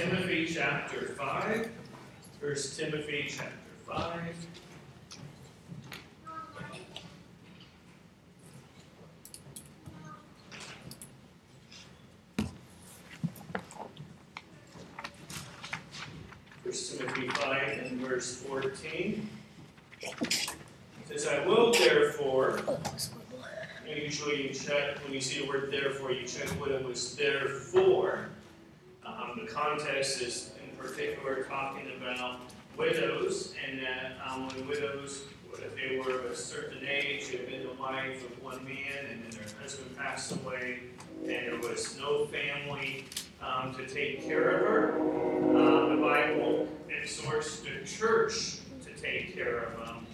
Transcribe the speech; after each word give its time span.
Timothy 0.00 0.46
chapter 0.46 1.08
5. 1.08 1.68
First 2.40 2.78
Timothy 2.78 3.26
chapter 3.28 3.52
5. 3.86 4.34
First 16.64 16.98
Timothy 16.98 17.28
5 17.28 17.78
and 17.84 18.00
verse 18.00 18.36
14. 18.36 19.28
It 20.00 20.48
says, 21.08 21.26
I 21.26 21.46
will 21.46 21.74
therefore, 21.74 22.58
usually 23.86 24.48
you 24.48 24.54
check, 24.54 24.96
when 25.04 25.12
you 25.12 25.20
see 25.20 25.42
the 25.42 25.46
word 25.46 25.70
therefore, 25.70 26.12
you 26.12 26.26
check 26.26 26.48
what 26.58 26.70
it 26.70 26.82
was 26.82 27.14
there 27.16 27.48
for. 27.48 28.30
Um, 29.18 29.40
the 29.44 29.50
context 29.50 30.20
is 30.20 30.52
in 30.64 30.76
particular 30.76 31.44
talking 31.44 31.86
about 31.96 32.40
widows, 32.76 33.54
and 33.66 33.80
that 33.80 34.16
um, 34.26 34.48
when 34.48 34.68
widows, 34.68 35.24
if 35.54 35.74
they 35.74 35.98
were 35.98 36.20
of 36.20 36.26
a 36.26 36.36
certain 36.36 36.86
age, 36.86 37.28
had 37.30 37.46
been 37.48 37.62
the 37.62 37.74
wife 37.74 38.24
of 38.24 38.42
one 38.42 38.64
man, 38.64 39.06
and 39.10 39.22
then 39.22 39.30
their 39.30 39.48
husband 39.60 39.96
passed 39.96 40.32
away, 40.32 40.80
and 41.22 41.28
there 41.28 41.58
was 41.58 41.98
no 41.98 42.26
family 42.26 43.04
um, 43.42 43.74
to 43.74 43.86
take 43.86 44.24
care 44.24 44.50
of 44.50 44.60
her, 44.60 45.00
uh, 45.56 45.94
the 45.94 46.00
Bible 46.00 46.68
exhorts 46.88 47.60
the 47.60 47.84
church 47.86 48.58
to 48.84 48.92
take 49.00 49.34
care 49.34 49.64
of 49.64 49.86
them, 49.86 50.06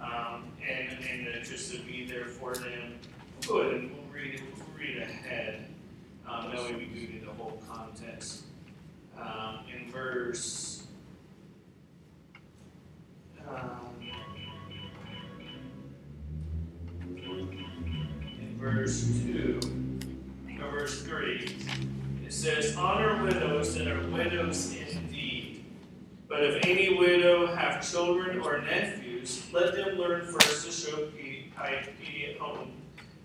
um, 0.00 0.44
and, 0.68 0.98
and 1.04 1.44
just 1.44 1.72
to 1.72 1.78
be 1.80 2.06
there 2.06 2.26
for 2.26 2.54
them. 2.54 2.98
Good, 3.46 3.74
and 3.74 3.90
we'll 3.92 4.06
read 4.12 4.42
we'll 4.56 4.66
read 4.78 5.02
ahead. 5.02 5.66
Um, 6.26 6.50
that 6.50 6.64
way 6.64 6.74
we 6.74 6.86
do 6.86 7.23
whole 7.38 7.60
context. 7.68 8.42
Um, 9.20 9.60
in 9.72 9.90
verse 9.90 10.86
um, 13.48 13.94
in 18.40 18.56
verse 18.58 19.06
2, 19.24 19.60
or 20.62 20.70
verse 20.70 21.02
3, 21.02 21.56
it 22.24 22.32
says, 22.32 22.76
Honor 22.76 23.22
widows 23.22 23.74
that 23.76 23.86
are 23.86 24.08
widows 24.08 24.74
indeed. 24.74 25.64
But 26.28 26.42
if 26.42 26.64
any 26.64 26.98
widow 26.98 27.54
have 27.54 27.88
children 27.88 28.40
or 28.40 28.60
nephews, 28.62 29.46
let 29.52 29.74
them 29.74 29.98
learn 29.98 30.26
first 30.26 30.66
to 30.66 30.72
show 30.72 31.08
piety 31.56 32.26
at 32.30 32.38
home, 32.38 32.72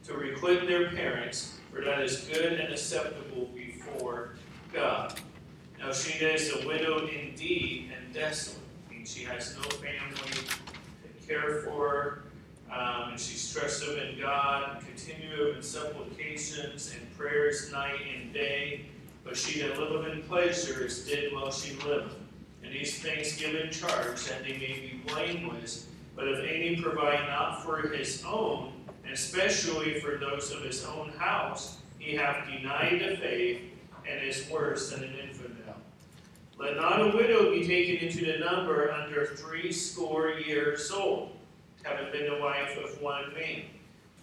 to 0.06 0.14
requite 0.14 0.68
their 0.68 0.90
parents, 0.90 1.60
for 1.72 1.82
that 1.82 2.02
is 2.02 2.30
good 2.32 2.54
and 2.54 2.74
acceptable 2.74 3.46
before 3.56 3.69
God. 4.74 5.20
Now 5.80 5.92
she 5.94 6.24
is 6.24 6.54
a 6.54 6.68
widow 6.68 7.08
indeed 7.08 7.92
and 7.98 8.14
desolate, 8.14 8.60
means 8.90 9.14
she 9.14 9.24
has 9.24 9.56
no 9.56 9.64
family 9.64 10.32
to 10.32 11.28
care 11.28 11.62
for 11.62 12.24
um, 12.72 13.12
and 13.12 13.20
she's 13.20 13.52
trusted 13.52 13.98
in 13.98 14.20
God, 14.20 14.84
continue 14.86 15.54
in 15.54 15.62
supplications 15.64 16.94
and 16.96 17.18
prayers 17.18 17.72
night 17.72 18.00
and 18.16 18.32
day. 18.32 18.86
But 19.24 19.36
she 19.36 19.62
that 19.62 19.80
liveth 19.80 20.12
in 20.12 20.24
pleasures 20.24 21.06
did 21.06 21.34
while 21.34 21.52
she 21.52 21.76
lived. 21.86 22.16
And 22.64 22.74
these 22.74 23.00
things 23.00 23.38
give 23.38 23.56
in 23.56 23.72
charge, 23.72 24.24
that 24.26 24.44
they 24.44 24.54
may 24.54 24.92
be 24.92 25.02
blameless. 25.08 25.88
But 26.16 26.28
if 26.28 26.40
any 26.44 26.76
provide 26.82 27.28
not 27.28 27.64
for 27.64 27.88
his 27.88 28.24
own, 28.28 28.74
especially 29.12 30.00
for 30.00 30.18
those 30.18 30.52
of 30.52 30.62
his 30.62 30.86
own 30.86 31.10
house, 31.18 31.78
he 31.98 32.16
hath 32.16 32.48
denied 32.48 33.02
the 33.02 33.18
faith, 33.18 33.62
and 34.10 34.28
is 34.28 34.50
worse 34.50 34.92
than 34.92 35.04
an 35.04 35.14
infidel. 35.20 35.76
Let 36.58 36.76
not 36.76 37.02
a 37.02 37.16
widow 37.16 37.52
be 37.52 37.66
taken 37.66 38.06
into 38.08 38.26
the 38.26 38.40
number 38.40 38.92
under 38.92 39.28
threescore 39.28 40.32
years 40.32 40.92
old, 40.92 41.32
having 41.84 42.12
been 42.12 42.30
the 42.34 42.40
wife 42.40 42.78
of 42.78 43.02
one 43.02 43.34
man. 43.34 43.64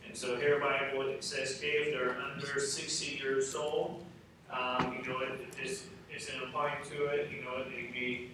And 0.06 0.14
so 0.14 0.36
here 0.36 0.60
Bible 0.60 1.08
it 1.08 1.24
says, 1.24 1.60
if 1.62 1.92
they're 1.92 2.16
under 2.20 2.60
60 2.60 3.16
years 3.16 3.54
old, 3.54 4.04
um, 4.52 4.98
you 4.98 5.10
know, 5.10 5.20
it, 5.20 5.52
this 5.52 5.86
isn't 6.14 6.42
applying 6.42 6.84
to 6.90 7.06
it, 7.06 7.30
you 7.30 7.42
know, 7.42 7.64
they'd 7.64 7.92
be 7.92 8.30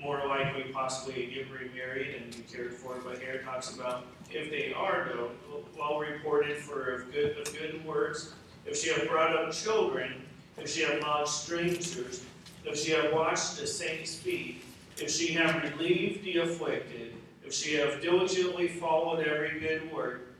more 0.00 0.26
likely 0.26 0.64
possibly 0.72 1.26
to 1.26 1.32
get 1.32 1.46
remarried 1.50 2.16
and 2.16 2.36
be 2.36 2.42
cared 2.42 2.74
for. 2.74 2.96
But 3.02 3.18
here 3.18 3.32
it 3.32 3.44
talks 3.44 3.74
about 3.74 4.04
if 4.30 4.50
they 4.50 4.74
are, 4.74 5.10
though, 5.14 5.30
well 5.78 5.98
reported 5.98 6.58
for 6.58 6.90
of 6.90 7.12
good, 7.12 7.38
of 7.38 7.52
good 7.52 7.84
works, 7.84 8.34
if 8.66 8.76
she 8.76 8.90
have 8.90 9.08
brought 9.08 9.34
up 9.34 9.52
children, 9.52 10.22
if 10.60 10.70
she 10.70 10.82
have 10.82 11.00
lodged 11.02 11.30
strangers, 11.30 12.24
if 12.64 12.78
she 12.78 12.92
have 12.92 13.12
washed 13.12 13.58
the 13.58 13.66
saints' 13.66 14.14
feet, 14.14 14.62
if 14.96 15.10
she 15.10 15.32
have 15.32 15.62
relieved 15.62 16.24
the 16.24 16.38
afflicted, 16.38 17.14
if 17.44 17.54
she 17.54 17.74
have 17.74 18.02
diligently 18.02 18.68
followed 18.68 19.26
every 19.26 19.58
good 19.60 19.90
work. 19.92 20.34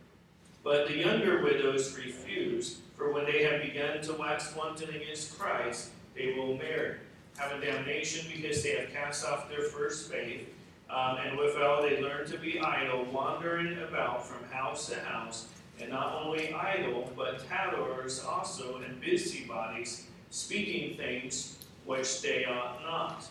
But 0.65 0.89
the 0.89 0.97
younger 0.97 1.43
widows 1.43 1.97
refuse, 1.97 2.81
for 2.97 3.13
when 3.13 3.25
they 3.25 3.45
have 3.45 3.63
begun 3.63 4.03
to 4.03 4.13
wax 4.15 4.55
wanton 4.57 4.91
against 4.91 5.39
Christ, 5.39 5.91
they 6.15 6.35
will 6.37 6.57
marry, 6.57 6.97
have 7.39 7.53
a 7.53 7.65
damnation 7.65 8.27
because 8.35 8.63
they 8.63 8.71
have 8.71 8.93
cast 8.93 9.25
off 9.25 9.49
their 9.49 9.63
first 9.63 10.11
faith, 10.11 10.49
um, 10.91 11.19
and 11.25 11.39
withal 11.39 11.83
they 11.83 12.03
learn 12.03 12.27
to 12.27 12.39
be 12.39 12.59
idle, 12.59 13.05
wandering 13.13 13.79
about 13.83 14.27
from 14.27 14.45
house 14.51 14.89
to 14.89 14.99
house, 15.01 15.49
and 15.81 15.91
not 15.91 16.23
only 16.23 16.53
idle, 16.53 17.11
but 17.17 17.47
tattlers 17.49 18.25
also, 18.25 18.77
and 18.79 19.01
busybodies, 19.01 20.07
speaking 20.31 20.97
things 20.97 21.59
which 21.85 22.21
they 22.21 22.45
ought 22.45 22.83
not. 22.83 23.25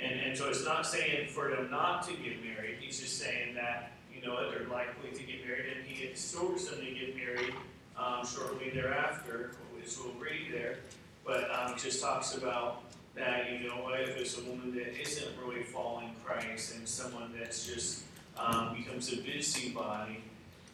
And, 0.00 0.18
and 0.20 0.36
so 0.36 0.48
it's 0.48 0.64
not 0.64 0.86
saying 0.86 1.28
for 1.28 1.50
them 1.50 1.70
not 1.70 2.02
to 2.08 2.12
get 2.14 2.42
married, 2.44 2.76
he's 2.80 3.00
just 3.00 3.18
saying 3.18 3.54
that, 3.54 3.92
you 4.14 4.26
know, 4.26 4.50
they're 4.50 4.68
likely 4.68 5.10
to 5.10 5.22
get 5.22 5.46
married, 5.46 5.76
and 5.76 5.86
he 5.86 6.06
exhorts 6.06 6.68
them 6.68 6.80
to 6.80 6.90
get 6.90 7.16
married 7.16 7.54
um, 7.96 8.24
shortly 8.26 8.70
thereafter, 8.70 9.52
which 9.76 9.94
we'll 9.98 10.14
read 10.14 10.52
there. 10.52 10.78
But 11.24 11.50
um, 11.50 11.76
just 11.76 12.00
talks 12.00 12.36
about 12.36 12.84
that, 13.14 13.50
you 13.50 13.68
know, 13.68 13.90
if 13.94 14.16
it's 14.16 14.38
a 14.38 14.42
woman 14.42 14.74
that 14.76 15.00
isn't 15.00 15.28
really 15.44 15.62
following 15.62 16.14
Christ 16.24 16.76
and 16.76 16.88
someone 16.88 17.32
that's 17.38 17.66
just 17.66 18.04
um, 18.38 18.74
becomes 18.76 19.12
a 19.12 19.16
busybody, 19.16 20.22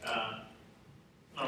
uh, 0.07 0.41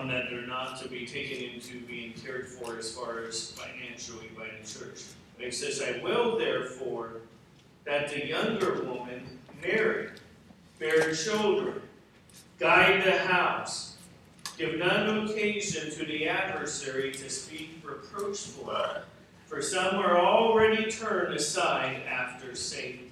um, 0.06 0.12
that 0.12 0.30
they're 0.30 0.46
not 0.46 0.80
to 0.80 0.88
be 0.88 1.06
taken 1.06 1.50
into 1.50 1.80
being 1.86 2.12
cared 2.12 2.48
for 2.48 2.78
as 2.78 2.92
far 2.92 3.24
as 3.24 3.50
financially 3.52 4.30
by 4.36 4.46
the 4.60 4.66
church. 4.66 5.02
But 5.36 5.46
he 5.46 5.50
says, 5.50 5.82
I 5.82 6.02
will 6.02 6.38
therefore 6.38 7.22
that 7.84 8.10
the 8.10 8.26
younger 8.26 8.82
woman 8.84 9.38
marry, 9.62 10.10
bear 10.78 11.14
children, 11.14 11.80
guide 12.58 13.04
the 13.04 13.18
house, 13.18 13.96
give 14.56 14.78
none 14.78 15.26
occasion 15.26 15.90
to 15.92 16.04
the 16.04 16.28
adversary 16.28 17.12
to 17.12 17.30
speak 17.30 17.82
reproachfully. 17.84 19.02
For 19.46 19.62
some 19.62 19.96
are 19.96 20.18
already 20.18 20.90
turned 20.90 21.34
aside 21.34 22.02
after 22.08 22.54
Satan. 22.54 23.05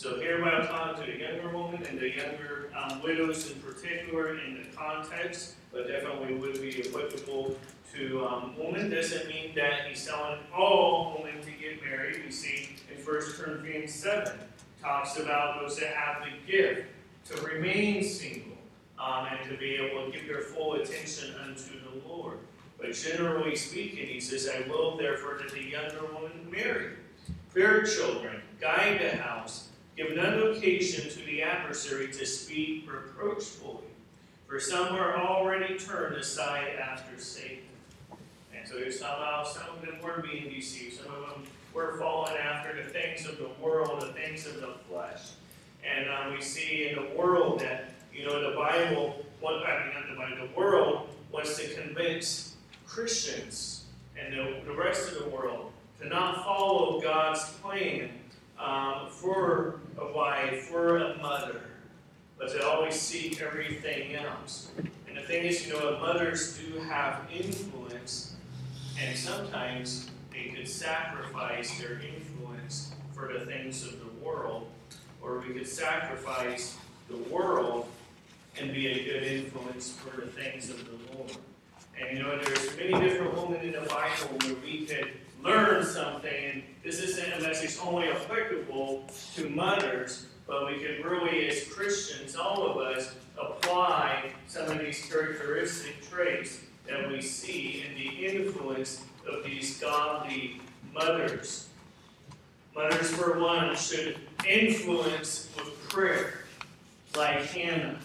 So 0.00 0.18
here 0.18 0.40
by 0.40 0.66
talking 0.66 1.04
to 1.04 1.12
the 1.12 1.18
younger 1.18 1.50
woman 1.50 1.82
and 1.82 2.00
the 2.00 2.08
younger 2.08 2.70
um, 2.74 3.02
widows 3.02 3.50
in 3.50 3.60
particular 3.60 4.38
in 4.38 4.54
the 4.54 4.74
context, 4.74 5.56
but 5.70 5.88
definitely 5.88 6.36
would 6.36 6.58
be 6.58 6.82
applicable 6.88 7.54
to 7.92 8.26
um, 8.26 8.54
women. 8.56 8.88
Doesn't 8.88 9.28
mean 9.28 9.54
that 9.56 9.88
he's 9.88 10.06
telling 10.06 10.38
all 10.56 11.20
women 11.22 11.42
to 11.42 11.50
get 11.50 11.84
married. 11.84 12.22
We 12.24 12.32
see 12.32 12.78
in 12.90 13.04
1 13.04 13.20
Corinthians 13.36 13.92
7 13.92 14.38
talks 14.80 15.18
about 15.18 15.60
those 15.60 15.76
that 15.80 15.88
have 15.88 16.24
the 16.24 16.50
gift 16.50 16.86
to 17.26 17.42
remain 17.42 18.02
single 18.02 18.56
um, 18.98 19.26
and 19.26 19.50
to 19.50 19.58
be 19.58 19.74
able 19.74 20.06
to 20.06 20.12
give 20.12 20.26
their 20.26 20.40
full 20.40 20.76
attention 20.76 21.34
unto 21.44 21.72
the 21.78 22.08
Lord. 22.08 22.38
But 22.80 22.94
generally 22.94 23.54
speaking, 23.54 24.06
he 24.06 24.18
says, 24.18 24.48
I 24.48 24.66
will 24.66 24.96
therefore 24.96 25.36
that 25.42 25.52
the 25.52 25.62
younger 25.62 26.06
woman 26.14 26.50
marry, 26.50 26.92
bear 27.52 27.84
children, 27.84 28.40
guide 28.62 28.98
the 29.02 29.18
house, 29.18 29.66
give 29.96 30.14
none 30.14 30.38
occasion 30.50 31.10
to 31.10 31.18
the 31.26 31.42
adversary 31.42 32.08
to 32.12 32.26
speak 32.26 32.90
reproachfully. 32.90 33.84
For 34.46 34.58
some 34.58 34.96
are 34.96 35.16
already 35.16 35.78
turned 35.78 36.16
aside 36.16 36.76
after 36.80 37.20
Satan. 37.22 37.64
And 38.56 38.68
so 38.68 38.90
somehow 38.90 39.44
some 39.44 39.62
of 39.76 39.80
them 39.80 40.00
were 40.02 40.22
being 40.22 40.52
deceived. 40.52 41.00
Some 41.00 41.14
of 41.14 41.30
them 41.30 41.44
were 41.72 41.96
falling 41.98 42.36
after 42.36 42.82
the 42.82 42.88
things 42.88 43.26
of 43.26 43.38
the 43.38 43.50
world, 43.62 44.00
the 44.00 44.12
things 44.12 44.46
of 44.46 44.60
the 44.60 44.74
flesh. 44.88 45.30
And 45.84 46.10
um, 46.10 46.34
we 46.34 46.42
see 46.42 46.88
in 46.88 46.96
the 46.96 47.16
world 47.16 47.60
that, 47.60 47.94
you 48.12 48.26
know, 48.26 48.50
the 48.50 48.56
Bible, 48.56 49.24
what, 49.40 49.54
I 49.66 49.84
mean, 49.84 49.94
not 49.94 50.08
the 50.10 50.16
Bible, 50.16 50.48
the 50.48 50.58
world 50.58 51.08
wants 51.32 51.56
to 51.58 51.74
convince 51.74 52.56
Christians 52.86 53.84
and 54.18 54.34
the, 54.34 54.60
the 54.66 54.76
rest 54.76 55.12
of 55.12 55.24
the 55.24 55.30
world 55.30 55.72
to 56.00 56.08
not 56.08 56.44
follow 56.44 57.00
God's 57.00 57.44
plan 57.62 58.10
um, 58.60 59.08
for 59.08 59.80
a 59.98 60.12
wife, 60.12 60.64
for 60.64 60.98
a 60.98 61.16
mother, 61.18 61.62
but 62.38 62.50
to 62.50 62.66
always 62.66 62.94
seek 62.94 63.40
everything 63.40 64.14
else. 64.14 64.70
And 65.08 65.16
the 65.16 65.22
thing 65.22 65.44
is, 65.44 65.66
you 65.66 65.72
know, 65.72 65.98
mothers 65.98 66.58
do 66.58 66.78
have 66.80 67.22
influence, 67.32 68.34
and 69.00 69.16
sometimes 69.16 70.10
they 70.32 70.50
could 70.54 70.68
sacrifice 70.68 71.78
their 71.80 72.00
influence 72.00 72.92
for 73.12 73.32
the 73.32 73.46
things 73.46 73.84
of 73.84 73.98
the 73.98 74.24
world, 74.24 74.68
or 75.22 75.40
we 75.40 75.54
could 75.54 75.68
sacrifice 75.68 76.76
the 77.08 77.16
world 77.32 77.86
and 78.58 78.72
be 78.72 78.86
a 78.88 79.04
good 79.04 79.22
influence 79.22 79.92
for 79.92 80.20
the 80.20 80.26
things 80.26 80.70
of 80.70 80.84
the 80.84 81.16
Lord. 81.16 81.32
And 82.00 82.16
you 82.16 82.22
know, 82.22 82.38
there's 82.38 82.76
many 82.76 82.92
different 82.92 83.34
women 83.34 83.60
in 83.60 83.72
the 83.72 83.80
Bible 83.80 84.36
where 84.42 84.54
we 84.64 84.86
could 84.86 85.12
learn 85.42 85.84
something, 85.84 86.62
this 86.84 87.00
isn't 87.00 87.32
a 87.32 87.40
message 87.40 87.76
only 87.82 88.08
applicable 88.08 89.04
to 89.34 89.48
mothers, 89.48 90.26
but 90.46 90.66
we 90.66 90.78
can 90.78 91.02
really, 91.02 91.48
as 91.48 91.64
Christians, 91.68 92.36
all 92.36 92.66
of 92.66 92.76
us, 92.78 93.14
apply 93.40 94.32
some 94.46 94.68
of 94.68 94.78
these 94.78 95.06
characteristic 95.06 96.08
traits 96.08 96.60
that 96.88 97.08
we 97.08 97.22
see 97.22 97.84
in 97.86 97.94
the 97.94 98.26
influence 98.26 99.04
of 99.30 99.44
these 99.44 99.78
godly 99.80 100.60
mothers. 100.92 101.68
Mothers, 102.74 103.10
for 103.10 103.38
one, 103.38 103.74
should 103.76 104.16
influence 104.46 105.48
with 105.56 105.88
prayer, 105.88 106.44
like 107.16 107.44
Hannah. 107.46 107.98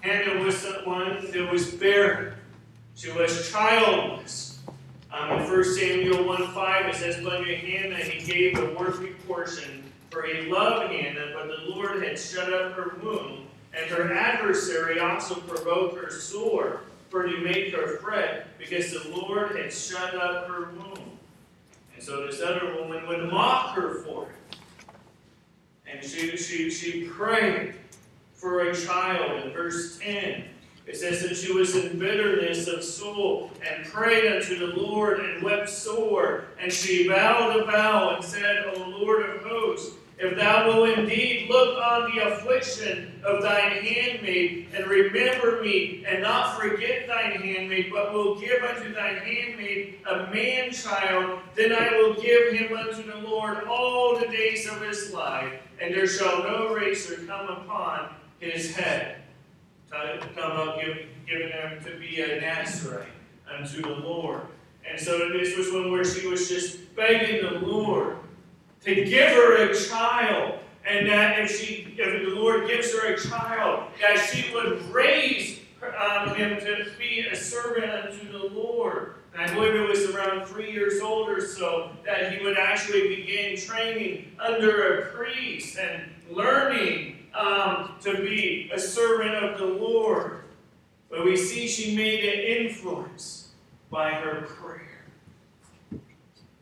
Hannah 0.00 0.42
was 0.42 0.62
the 0.62 0.82
one 0.84 1.30
that 1.30 1.52
was 1.52 1.72
barren. 1.72 2.34
She 2.94 3.10
was 3.12 3.50
childless. 3.50 4.53
Um, 5.14 5.30
in 5.40 5.48
1 5.48 5.64
Samuel 5.64 6.24
1 6.24 6.48
5, 6.48 6.86
it 6.86 6.94
says, 6.96 7.22
But 7.22 7.44
to 7.44 7.54
Hannah 7.54 7.96
he 7.96 8.24
gave 8.24 8.58
a 8.58 8.74
worthy 8.74 9.10
portion, 9.28 9.84
for 10.10 10.24
he 10.24 10.50
loved 10.50 10.92
Hannah, 10.92 11.32
but 11.34 11.46
the 11.46 11.70
Lord 11.70 12.02
had 12.02 12.18
shut 12.18 12.52
up 12.52 12.72
her 12.72 12.96
womb, 13.00 13.46
and 13.72 13.88
her 13.90 14.12
adversary 14.12 14.98
also 14.98 15.36
provoked 15.36 16.02
her 16.02 16.10
sore, 16.10 16.80
for 17.10 17.28
to 17.28 17.38
make 17.38 17.72
her 17.72 17.98
fret, 17.98 18.58
because 18.58 18.90
the 18.90 19.08
Lord 19.16 19.56
had 19.56 19.72
shut 19.72 20.16
up 20.16 20.48
her 20.48 20.70
womb. 20.72 21.18
And 21.94 22.02
so 22.02 22.26
this 22.26 22.42
other 22.42 22.74
woman 22.74 23.06
would 23.06 23.30
mock 23.30 23.76
her 23.76 24.00
for 24.02 24.26
it. 24.26 24.56
And 25.86 26.04
she, 26.04 26.36
she, 26.36 26.70
she 26.70 27.04
prayed 27.04 27.74
for 28.32 28.62
a 28.62 28.74
child 28.74 29.44
in 29.44 29.52
verse 29.52 29.96
10. 30.00 30.42
It 30.86 30.96
says 30.96 31.22
that 31.22 31.36
she 31.36 31.52
was 31.52 31.74
in 31.74 31.98
bitterness 31.98 32.68
of 32.68 32.84
soul 32.84 33.50
and 33.66 33.86
prayed 33.86 34.30
unto 34.30 34.58
the 34.58 34.78
Lord 34.78 35.20
and 35.20 35.42
wept 35.42 35.70
sore. 35.70 36.44
And 36.60 36.70
she 36.72 37.08
vowed 37.08 37.58
a 37.58 37.64
vow 37.64 38.16
and 38.16 38.24
said, 38.24 38.66
O 38.66 38.90
Lord 38.90 39.28
of 39.28 39.42
hosts, 39.42 39.96
if 40.16 40.36
thou 40.36 40.66
wilt 40.68 40.98
indeed 40.98 41.50
look 41.50 41.76
on 41.76 42.14
the 42.14 42.22
affliction 42.22 43.20
of 43.24 43.42
thine 43.42 43.82
handmaid, 43.82 44.68
and 44.72 44.86
remember 44.86 45.60
me, 45.60 46.04
and 46.06 46.22
not 46.22 46.58
forget 46.58 47.08
thine 47.08 47.32
handmaid, 47.32 47.90
but 47.92 48.12
will 48.12 48.38
give 48.38 48.62
unto 48.62 48.94
thine 48.94 49.16
handmaid 49.16 49.98
a 50.08 50.30
man 50.32 50.70
child, 50.70 51.40
then 51.56 51.72
I 51.72 51.98
will 51.98 52.14
give 52.14 52.52
him 52.52 52.76
unto 52.76 53.02
the 53.02 53.28
Lord 53.28 53.64
all 53.64 54.16
the 54.18 54.28
days 54.28 54.68
of 54.68 54.80
his 54.82 55.12
life, 55.12 55.52
and 55.80 55.92
there 55.92 56.06
shall 56.06 56.44
no 56.44 56.72
razor 56.72 57.16
come 57.26 57.48
upon 57.48 58.10
his 58.38 58.74
head. 58.74 59.23
Talking 59.94 60.30
about 60.36 60.80
giving, 60.80 61.06
giving 61.26 61.50
him 61.50 61.84
to 61.84 61.98
be 62.00 62.20
a 62.20 62.40
Nazarite 62.40 63.06
unto 63.48 63.80
the 63.80 63.94
Lord. 63.94 64.42
And 64.88 65.00
so 65.00 65.30
this 65.30 65.56
was 65.56 65.72
one 65.72 65.92
where 65.92 66.04
she 66.04 66.26
was 66.26 66.48
just 66.48 66.94
begging 66.96 67.42
the 67.44 67.60
Lord 67.60 68.16
to 68.82 68.94
give 69.04 69.28
her 69.28 69.70
a 69.70 69.74
child. 69.74 70.58
And 70.84 71.08
that 71.08 71.38
if 71.38 71.58
she, 71.58 71.94
if 71.96 72.28
the 72.28 72.34
Lord 72.34 72.66
gives 72.66 72.92
her 72.92 73.14
a 73.14 73.18
child, 73.18 73.90
that 74.00 74.18
she 74.18 74.52
would 74.52 74.82
raise 74.92 75.60
um, 75.98 76.34
him 76.34 76.58
to 76.60 76.86
be 76.98 77.20
a 77.30 77.36
servant 77.36 77.90
unto 77.90 78.32
the 78.32 78.52
Lord. 78.52 79.14
And 79.32 79.42
I 79.42 79.54
believe 79.54 79.74
it 79.74 79.88
was 79.88 80.04
around 80.10 80.46
three 80.46 80.72
years 80.72 81.00
old 81.00 81.28
or 81.28 81.40
so 81.40 81.92
that 82.04 82.32
he 82.32 82.44
would 82.44 82.58
actually 82.58 83.16
begin 83.16 83.56
training 83.56 84.32
under 84.38 84.98
a 84.98 85.06
priest 85.12 85.78
and 85.78 86.02
learning 86.30 87.13
um, 87.34 87.96
to 88.02 88.16
be 88.18 88.70
a 88.72 88.78
servant 88.78 89.34
of 89.34 89.58
the 89.58 89.66
Lord. 89.66 90.44
But 91.10 91.24
we 91.24 91.36
see 91.36 91.68
she 91.68 91.96
made 91.96 92.24
an 92.24 92.66
influence 92.66 93.48
by 93.90 94.10
her 94.10 94.42
prayer. 94.42 95.04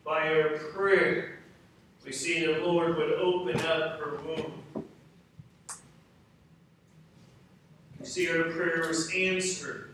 By 0.05 0.27
her 0.27 0.59
prayer. 0.75 1.39
We 2.05 2.13
see 2.13 2.45
the 2.45 2.61
Lord 2.61 2.97
would 2.97 3.13
open 3.13 3.57
up 3.61 4.01
her 4.01 4.19
womb. 4.27 4.85
We 8.01 8.07
see 8.07 8.25
her 8.27 8.45
prayer 8.45 8.89
was 8.89 9.13
answered. 9.15 9.91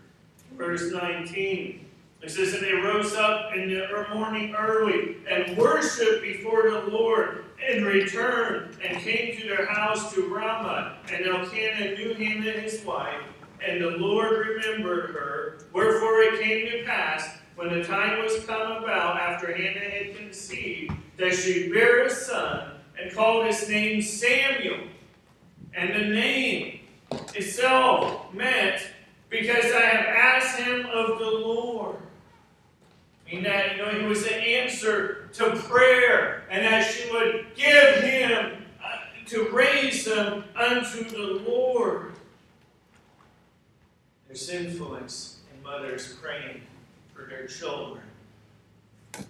Verse 0.56 0.90
19. 0.90 1.84
It 2.22 2.30
says, 2.30 2.54
And 2.54 2.64
they 2.64 2.72
rose 2.72 3.14
up 3.14 3.54
in 3.54 3.69
the 3.69 4.06
morning 4.12 4.54
early 4.56 5.19
and 5.30 5.56
worshiped 5.56 6.22
before 6.22 6.70
the 6.70 6.80
Lord 6.88 7.44
and 7.66 7.84
returned 7.84 8.76
and 8.84 8.99
came 8.99 9.37
to 9.37 9.46
their 9.46 9.66
house 9.66 10.12
to 10.14 10.28
Ramah. 10.28 10.99
And 11.12 11.26
Elkanah 11.26 11.96
knew 11.96 12.14
Hannah 12.14 12.52
his 12.52 12.84
wife, 12.84 13.22
and 13.66 13.82
the 13.82 13.90
Lord 13.90 14.46
remembered 14.46 15.10
her. 15.10 15.58
Wherefore 15.72 16.20
it 16.22 16.40
came 16.40 16.70
to 16.70 16.84
pass, 16.84 17.38
when 17.56 17.72
the 17.72 17.84
time 17.84 18.22
was 18.22 18.44
come 18.44 18.82
about 18.82 19.20
after 19.20 19.52
Hannah 19.55 19.90
had 19.90 20.16
conceived, 20.16 20.93
that 21.16 21.34
she 21.34 21.69
bare 21.69 22.05
a 22.06 22.10
son 22.10 22.72
and 23.00 23.12
called 23.12 23.46
his 23.46 23.69
name 23.69 24.00
Samuel. 24.00 24.78
And 25.75 25.94
the 25.94 26.08
name 26.08 26.81
itself 27.34 28.32
meant, 28.32 28.82
because 29.28 29.72
I 29.72 29.81
have 29.81 30.06
asked 30.06 30.58
him 30.58 30.87
of 30.87 31.19
the 31.19 31.31
Lord. 31.31 31.96
Meaning 33.26 33.44
that, 33.44 33.76
you 33.76 33.82
know, 33.82 33.90
he 33.90 34.06
was 34.06 34.22
the 34.22 34.34
answer 34.34 35.17
to 35.34 35.50
prayer, 35.56 36.44
and 36.50 36.64
that 36.64 36.90
she 36.90 37.10
would 37.10 37.46
give 37.54 38.02
him 38.02 38.64
uh, 38.82 38.98
to 39.26 39.48
raise 39.50 40.04
them 40.04 40.44
unto 40.56 41.04
the 41.04 41.42
Lord. 41.48 42.12
There's 44.26 44.48
influence 44.48 45.40
in 45.54 45.62
mothers 45.62 46.16
praying 46.20 46.62
for 47.14 47.28
their 47.28 47.46
children, 47.46 48.02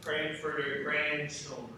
praying 0.00 0.36
for 0.36 0.60
their 0.60 0.82
grandchildren. 0.82 1.68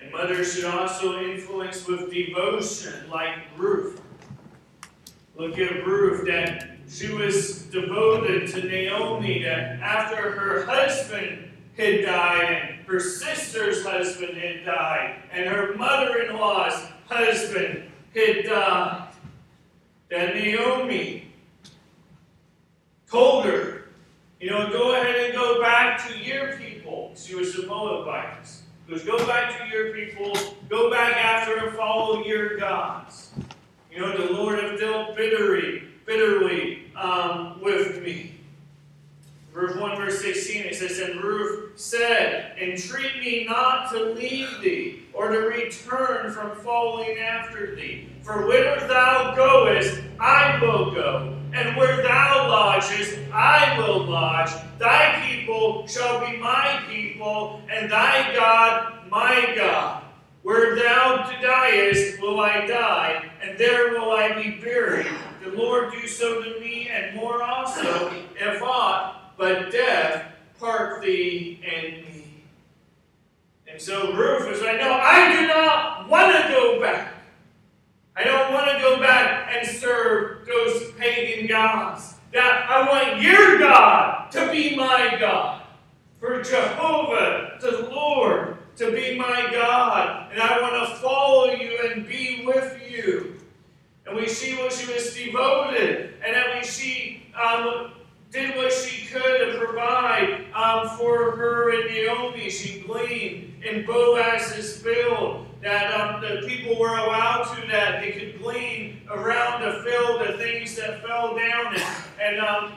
And 0.00 0.12
mothers 0.12 0.54
should 0.54 0.64
also 0.64 1.20
influence 1.20 1.86
with 1.86 2.10
devotion, 2.12 3.08
like 3.10 3.34
Ruth. 3.56 4.00
Look 5.36 5.58
at 5.58 5.86
Ruth, 5.86 6.26
that 6.26 6.70
she 6.88 7.12
was 7.12 7.62
devoted 7.64 8.48
to 8.48 8.62
Naomi, 8.62 9.42
that 9.42 9.80
after 9.80 10.32
her 10.32 10.66
husband 10.66 11.47
had 11.78 12.04
died, 12.04 12.42
and 12.42 12.86
her 12.86 13.00
sister's 13.00 13.84
husband 13.84 14.36
had 14.36 14.64
died, 14.64 15.22
and 15.32 15.48
her 15.48 15.74
mother 15.76 16.18
in 16.18 16.36
law's 16.36 16.74
husband 17.08 17.84
had 18.14 18.44
died, 18.44 19.08
that 20.10 20.34
Naomi 20.34 21.32
told 23.10 23.44
her, 23.44 23.84
you 24.40 24.50
know, 24.50 24.70
go 24.70 24.94
ahead 24.94 25.16
and 25.24 25.34
go 25.34 25.60
back 25.60 26.06
to 26.08 26.18
your 26.18 26.56
people. 26.56 27.12
She 27.16 27.34
was 27.34 27.54
the 27.54 27.66
Moabites. 27.66 28.62
Goes, 28.88 29.04
go 29.04 29.18
back 29.26 29.58
to 29.58 29.68
your 29.68 29.92
people, 29.92 30.34
go 30.68 30.90
back 30.90 31.16
after 31.16 31.58
and 31.58 31.76
follow 31.76 32.24
your 32.24 32.56
gods. 32.56 33.30
You 33.92 34.00
know, 34.00 34.16
the 34.16 34.32
Lord 34.32 34.62
have 34.62 34.80
dealt 34.80 35.16
bitterly, 35.16 35.82
bitterly 36.06 36.90
um, 36.96 37.60
with 37.62 38.02
me. 38.02 38.37
Verse 39.58 39.74
1, 39.74 39.96
verse 39.96 40.22
16, 40.22 40.66
it 40.66 40.76
says, 40.76 41.00
And 41.00 41.20
Ruth 41.20 41.72
said, 41.74 42.56
Entreat 42.60 43.18
me 43.18 43.44
not 43.44 43.90
to 43.90 44.12
leave 44.12 44.60
thee, 44.62 45.02
or 45.12 45.30
to 45.30 45.38
return 45.38 46.30
from 46.30 46.54
following 46.58 47.18
after 47.18 47.74
thee. 47.74 48.08
For 48.22 48.46
whither 48.46 48.86
thou 48.86 49.34
goest, 49.34 50.00
I 50.20 50.60
will 50.62 50.92
go, 50.92 51.36
and 51.52 51.76
where 51.76 52.04
thou 52.04 52.46
lodgest, 52.46 53.18
I 53.32 53.76
will 53.80 54.04
lodge. 54.04 54.52
Thy 54.78 55.26
people 55.26 55.88
shall 55.88 56.24
be 56.24 56.36
my 56.36 56.80
people, 56.88 57.60
and 57.68 57.90
thy 57.90 58.32
God 58.36 59.10
my 59.10 59.54
God. 59.56 60.04
Where 60.44 60.76
thou 60.76 61.28
diest 61.42 62.20
will 62.20 62.38
I 62.38 62.64
die, 62.64 63.28
and 63.42 63.58
there 63.58 63.90
will 63.90 64.12
I 64.12 64.40
be 64.40 64.52
buried. 64.60 65.08
The 65.42 65.50
Lord 65.50 65.90
do 65.90 66.06
so 66.06 66.44
to 66.44 66.60
me, 66.60 66.88
and 66.88 67.16
more 67.16 67.42
also, 67.42 68.12
if 68.36 68.62
aught 68.62 69.17
but 69.38 69.70
death 69.70 70.24
part 70.58 71.00
thee 71.00 71.60
and 71.64 72.04
me. 72.04 72.44
And 73.70 73.80
so 73.80 74.12
Ruth 74.12 74.48
was 74.50 74.60
like, 74.60 74.78
No, 74.78 74.92
I 74.92 75.32
do 75.32 75.46
not 75.46 76.08
want 76.08 76.36
to 76.36 76.52
go 76.52 76.80
back. 76.80 77.14
I 78.16 78.24
don't 78.24 78.52
want 78.52 78.68
to 78.72 78.78
go 78.80 78.98
back 78.98 79.54
and 79.54 79.66
serve 79.66 80.44
those 80.46 80.90
pagan 80.98 81.46
gods. 81.46 82.16
That 82.32 82.66
I 82.68 82.88
want 82.88 83.22
your 83.22 83.58
God 83.58 84.30
to 84.32 84.50
be 84.50 84.76
my 84.76 85.16
God. 85.18 85.62
For 86.18 86.42
Jehovah, 86.42 87.58
the 87.60 87.88
Lord, 87.90 88.58
to 88.76 88.90
be 88.90 89.16
my 89.16 89.48
God. 89.52 90.32
And 90.32 90.42
I 90.42 90.60
want 90.60 90.88
to 90.88 90.96
follow 90.96 91.52
you 91.52 91.78
and 91.84 92.06
be 92.06 92.44
with 92.44 92.80
you. 92.90 93.40
And 94.04 94.16
we 94.16 94.26
see 94.26 94.56
what 94.56 94.72
she 94.72 94.92
was 94.92 95.14
devoted, 95.14 96.14
and 96.24 96.34
that 96.34 96.56
we 96.56 96.64
see 96.64 97.22
um, 97.40 97.92
did 98.30 98.56
what 98.56 98.72
she 98.72 99.06
could 99.06 99.52
to 99.52 99.58
provide 99.58 100.44
um, 100.52 100.88
for 100.98 101.36
her 101.36 101.70
and 101.70 101.90
Naomi, 101.90 102.50
she 102.50 102.80
gleaned 102.80 103.64
in 103.64 103.86
Boaz's 103.86 104.82
field 104.82 105.46
that 105.62 105.92
um, 105.94 106.20
the 106.20 106.46
people 106.46 106.78
were 106.78 106.96
allowed 106.96 107.44
to 107.54 107.66
that 107.68 108.00
they 108.00 108.12
could 108.12 108.40
glean 108.40 109.00
around 109.10 109.62
the 109.62 109.82
field 109.82 110.20
the 110.26 110.38
things 110.38 110.76
that 110.76 111.02
fell 111.04 111.36
down 111.36 111.74
and, 111.74 111.82
and 112.22 112.40
um, 112.40 112.72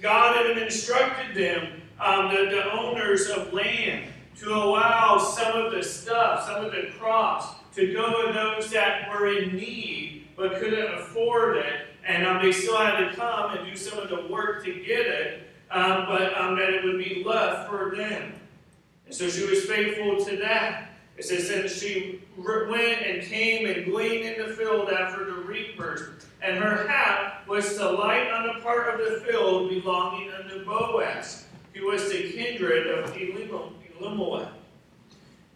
God 0.00 0.46
had 0.46 0.56
instructed 0.58 1.36
them, 1.36 1.82
um, 2.00 2.28
the, 2.34 2.46
the 2.50 2.72
owners 2.72 3.28
of 3.28 3.52
land, 3.52 4.06
to 4.38 4.54
allow 4.54 5.18
some 5.18 5.52
of 5.60 5.72
the 5.72 5.82
stuff, 5.82 6.46
some 6.46 6.64
of 6.64 6.72
the 6.72 6.90
crops, 6.98 7.46
to 7.74 7.92
go 7.92 8.26
to 8.26 8.32
those 8.32 8.70
that 8.70 9.10
were 9.10 9.28
in 9.28 9.54
need 9.54 10.28
but 10.36 10.58
couldn't 10.58 10.94
afford 10.94 11.58
it, 11.58 11.88
and 12.06 12.26
um, 12.26 12.42
they 12.42 12.52
still 12.52 12.76
had 12.76 12.98
to 12.98 13.14
come 13.14 13.56
and 13.56 13.68
do 13.68 13.76
some 13.76 13.98
of 13.98 14.08
the 14.08 14.26
work 14.28 14.64
to 14.64 14.72
get 14.72 15.06
it, 15.06 15.50
um, 15.70 16.06
but 16.06 16.36
um, 16.38 16.56
that 16.56 16.70
it 16.70 16.84
would 16.84 16.98
be 16.98 17.22
left 17.24 17.68
for 17.68 17.94
them. 17.96 18.32
And 19.06 19.14
so 19.14 19.28
she 19.28 19.44
was 19.44 19.64
faithful 19.64 20.24
to 20.24 20.36
that. 20.38 20.90
It 21.16 21.24
says 21.24 21.48
that 21.48 21.68
she 21.70 22.22
went 22.38 23.02
and 23.02 23.22
came 23.22 23.66
and 23.66 23.84
gleaned 23.84 24.24
in 24.24 24.48
the 24.48 24.54
field 24.54 24.88
after 24.90 25.24
the 25.24 25.34
reapers, 25.42 26.24
and 26.42 26.56
her 26.56 26.88
hat 26.88 27.46
was 27.46 27.76
to 27.76 27.90
light 27.90 28.30
on 28.30 28.56
a 28.56 28.60
part 28.60 28.88
of 28.88 29.00
the 29.00 29.20
field 29.20 29.68
belonging 29.68 30.30
unto 30.30 30.64
Boaz, 30.64 31.46
who 31.74 31.86
was 31.86 32.10
the 32.10 32.32
kindred 32.32 32.86
of 32.86 33.14
Elimelech. 33.16 34.48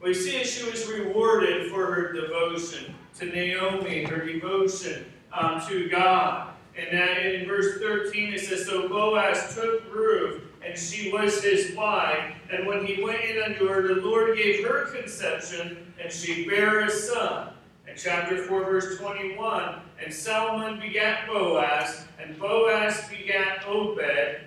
We 0.03 0.13
see 0.13 0.37
that 0.37 0.47
she 0.47 0.71
was 0.71 0.87
rewarded 0.87 1.71
for 1.71 1.87
her 1.87 2.13
devotion 2.13 2.95
to 3.19 3.25
Naomi, 3.25 4.05
her 4.05 4.27
devotion 4.27 5.07
um, 5.35 5.61
to 5.69 5.89
God. 5.89 6.55
And 6.77 6.99
that 6.99 7.25
in 7.25 7.47
verse 7.47 7.79
13 7.79 8.35
it 8.35 8.41
says, 8.41 8.67
So 8.67 8.89
Boaz 8.89 9.55
took 9.55 9.93
Ruth, 9.95 10.43
and 10.65 10.79
she 10.79 11.13
was 11.13 11.43
his 11.43 11.75
wife. 11.77 12.35
And 12.51 12.67
when 12.67 12.85
he 12.85 13.03
went 13.03 13.23
in 13.23 13.43
unto 13.43 13.69
her, 13.69 13.83
the 13.83 14.01
Lord 14.01 14.37
gave 14.37 14.65
her 14.65 14.87
conception, 14.87 15.93
and 16.03 16.13
she 16.13 16.49
bare 16.49 16.81
a 16.81 16.91
son. 16.91 17.51
And 17.87 17.99
chapter 17.99 18.43
4, 18.45 18.65
verse 18.65 18.99
21, 18.99 19.77
and 20.03 20.13
Salmon 20.13 20.81
begat 20.81 21.29
Boaz, 21.29 22.07
and 22.21 22.39
Boaz 22.39 23.09
begat 23.09 23.65
Obed, 23.67 24.01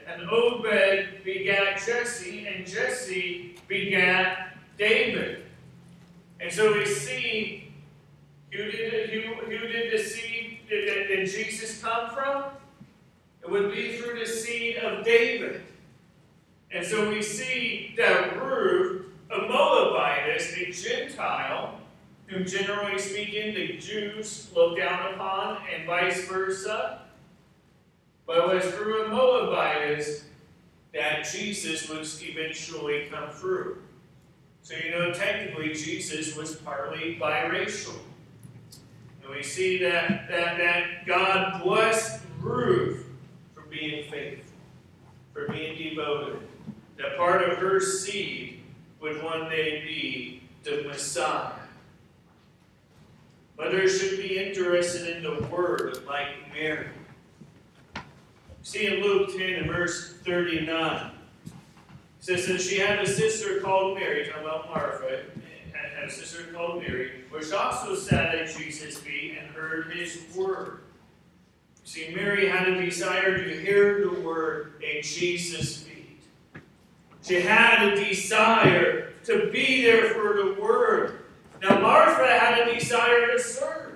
and 0.08 0.30
Obed 0.30 1.24
begat 1.24 1.82
Jesse, 1.86 2.46
and 2.48 2.68
Jesse 2.68 3.56
begat 3.68 4.58
David. 4.78 5.44
And 6.42 6.52
so 6.52 6.74
we 6.74 6.86
see 6.86 7.72
who 8.52 8.72
did, 8.72 9.10
who, 9.10 9.34
who 9.46 9.68
did 9.68 10.00
seed 10.06 10.57
did, 10.70 11.08
did 11.08 11.30
Jesus 11.30 11.82
come 11.82 12.10
from? 12.12 12.46
It 13.42 13.50
would 13.50 13.72
be 13.74 13.98
through 13.98 14.20
the 14.20 14.26
seed 14.26 14.78
of 14.78 15.06
David. 15.06 15.62
And 16.72 16.86
so 16.86 17.10
we 17.10 17.22
see 17.22 17.94
that 17.98 18.42
Ruth, 18.42 19.06
a 19.32 19.38
Moabitess, 19.38 20.54
a 20.58 20.72
Gentile, 20.72 21.80
whom 22.28 22.46
generally 22.46 23.00
speaking 23.00 23.54
the 23.54 23.78
Jews 23.78 24.50
look 24.54 24.78
down 24.78 25.14
upon, 25.14 25.62
and 25.74 25.86
vice 25.88 26.28
versa. 26.28 27.02
But 28.26 28.38
it 28.38 28.56
was 28.56 28.74
through 28.74 29.06
a 29.06 29.10
Moabitess 29.10 30.26
that 30.94 31.28
Jesus 31.32 31.90
would 31.90 32.06
eventually 32.22 33.08
come 33.10 33.30
through. 33.30 33.78
So 34.62 34.76
you 34.76 34.92
know, 34.92 35.14
technically, 35.14 35.74
Jesus 35.74 36.36
was 36.36 36.56
partly 36.58 37.18
biracial. 37.22 37.96
And 39.28 39.36
we 39.36 39.44
see 39.44 39.78
that, 39.80 40.30
that, 40.30 40.58
that 40.58 41.06
God 41.06 41.62
blessed 41.62 42.22
Ruth 42.40 43.06
for 43.54 43.64
being 43.64 44.10
faithful, 44.10 44.54
for 45.34 45.52
being 45.52 45.78
devoted. 45.78 46.48
That 46.98 47.18
part 47.18 47.44
of 47.44 47.58
her 47.58 47.82
seed 47.82 48.62
would 49.02 49.22
one 49.22 49.50
day 49.50 49.84
be 49.86 50.44
the 50.64 50.84
Messiah. 50.88 51.52
Mothers 53.58 54.00
should 54.00 54.18
be 54.18 54.40
interested 54.40 55.18
in 55.18 55.24
the 55.24 55.44
Word 55.48 56.06
like 56.08 56.28
Mary. 56.54 56.88
See 58.64 58.86
in 58.86 59.02
Luke 59.02 59.36
10 59.36 59.42
and 59.42 59.68
verse 59.68 60.14
39 60.26 61.12
says 62.20 62.48
that 62.48 62.62
she 62.62 62.78
had 62.78 63.00
a 63.00 63.08
sister 63.08 63.60
called 63.62 63.98
Mary, 63.98 64.28
talking 64.28 64.44
about 64.44 64.70
Martha, 64.70 65.24
had 65.98 66.10
a 66.10 66.12
sister 66.12 66.44
called 66.54 66.84
Mary, 66.84 67.24
which 67.32 67.52
also 67.52 67.96
sat 67.96 68.36
at 68.36 68.56
Jesus' 68.56 68.98
feet 68.98 69.38
and 69.40 69.50
heard 69.50 69.92
his 69.92 70.24
word. 70.36 70.82
See, 71.84 72.14
Mary 72.14 72.48
had 72.48 72.68
a 72.68 72.86
desire 72.86 73.44
to 73.44 73.62
hear 73.62 74.02
the 74.02 74.22
word 74.22 74.84
at 74.84 75.04
Jesus' 75.04 75.84
feet. 75.84 76.22
She 77.24 77.42
had 77.42 77.88
a 77.88 77.96
desire 77.96 79.14
to 79.26 79.50
be 79.52 79.84
there 79.84 80.10
for 80.10 80.34
the 80.34 80.62
word. 80.62 81.22
Now, 81.64 81.80
Martha 81.80 82.28
had 82.28 82.68
a 82.68 82.74
desire 82.78 83.32
to 83.32 83.40
serve. 83.40 83.94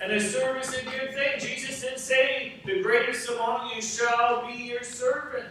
And 0.00 0.12
a 0.12 0.20
serve 0.20 0.62
is 0.62 0.74
a 0.74 0.84
good 0.84 1.14
thing. 1.14 1.38
Jesus 1.38 1.80
didn't 1.80 1.98
say, 1.98 2.54
The 2.66 2.82
greatest 2.82 3.30
among 3.30 3.70
you 3.74 3.80
shall 3.80 4.46
be 4.46 4.54
your 4.64 4.82
servant. 4.82 5.46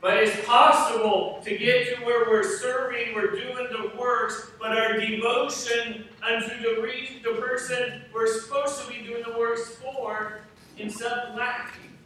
But 0.00 0.18
it's 0.18 0.46
possible 0.46 1.40
to 1.44 1.56
get 1.56 1.96
to 1.96 2.04
where 2.04 2.26
we're 2.26 2.58
serving, 2.58 3.14
we're 3.14 3.32
doing 3.32 3.66
the 3.72 3.92
works, 3.98 4.50
but 4.60 4.76
our 4.76 4.98
devotion 4.98 6.04
unto 6.22 6.60
the, 6.62 6.80
re- 6.80 7.20
the 7.24 7.40
person 7.40 8.02
we're 8.14 8.32
supposed 8.40 8.80
to 8.82 8.88
be 8.88 9.02
doing 9.02 9.24
the 9.26 9.36
works 9.36 9.74
for 9.76 10.40
ends 10.78 11.02
up 11.02 11.34
lacking. 11.36 11.98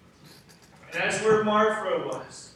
And 0.91 1.03
that's 1.03 1.23
where 1.23 1.45
Martha 1.45 2.07
was. 2.07 2.55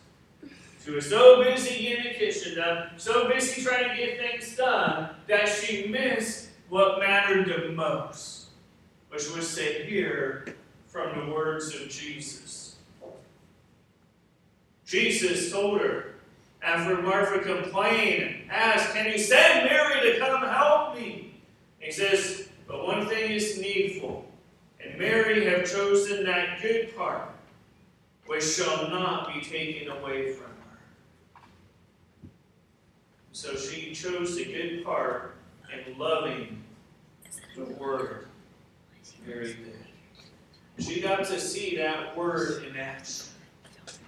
She 0.85 0.91
was 0.91 1.09
so 1.11 1.43
busy 1.43 1.83
getting 1.83 2.05
the 2.05 2.19
kitchen 2.19 2.57
so 2.97 3.29
busy 3.29 3.63
trying 3.63 3.91
to 3.91 3.97
get 3.97 4.19
things 4.19 4.57
done, 4.57 5.11
that 5.27 5.49
she 5.49 5.89
missed 5.89 6.51
what 6.69 7.01
mattered 7.01 7.49
the 7.49 7.73
most, 7.73 8.47
which 9.09 9.31
was 9.35 9.55
to 9.57 9.63
hear 9.63 10.55
from 10.87 11.27
the 11.27 11.33
words 11.35 11.75
of 11.75 11.89
Jesus. 11.89 12.66
Jesus 14.87 15.51
told 15.51 15.81
her, 15.81 16.15
after 16.63 17.03
Martha 17.03 17.41
complained 17.41 18.23
and 18.23 18.51
asked, 18.51 18.95
Can 18.95 19.07
you 19.07 19.19
send 19.19 19.69
Mary 19.69 20.13
to 20.13 20.19
come 20.19 20.43
help 20.43 20.97
me? 20.97 21.35
He 21.79 21.91
says, 21.91 22.49
But 22.69 22.87
one 22.87 23.07
thing 23.09 23.33
is 23.33 23.61
needful, 23.61 24.25
and 24.81 24.99
Mary 24.99 25.45
have 25.47 25.71
chosen 25.71 26.25
that 26.25 26.63
good 26.63 26.97
part, 26.97 27.31
which 28.27 28.45
shall 28.45 28.89
not 28.89 29.35
be 29.35 29.41
taken 29.41 29.91
away 29.91 30.33
from 30.33 30.47
her. 30.47 32.29
So 33.33 33.57
she 33.57 33.93
chose 33.93 34.37
the 34.37 34.45
good 34.45 34.85
part 34.85 35.37
in 35.73 35.99
loving 35.99 36.63
the 37.57 37.65
Word. 37.75 38.29
Mary 39.27 39.57
did. 40.77 40.85
She 40.85 41.01
got 41.01 41.25
to 41.27 41.41
see 41.41 41.77
that 41.77 42.17
Word 42.17 42.65
in 42.65 42.77
action 42.77 43.27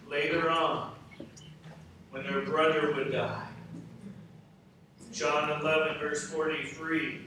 later 0.09 0.51
on 0.51 0.93
when 2.11 2.25
their 2.25 2.43
brother 2.43 2.93
would 2.95 3.13
die. 3.13 3.47
John 5.13 5.61
11, 5.61 5.99
verse 5.99 6.25
43. 6.31 7.21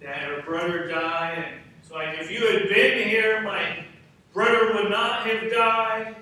That 0.00 0.18
her 0.18 0.42
brother 0.42 0.88
died. 0.88 1.44
And 1.46 1.60
it's 1.80 1.90
like, 1.90 2.18
if 2.18 2.30
you 2.30 2.46
had 2.46 2.68
been 2.68 3.08
here, 3.08 3.42
my 3.42 3.84
brother 4.32 4.74
would 4.74 4.90
not 4.90 5.26
have 5.26 5.50
died. 5.50 6.16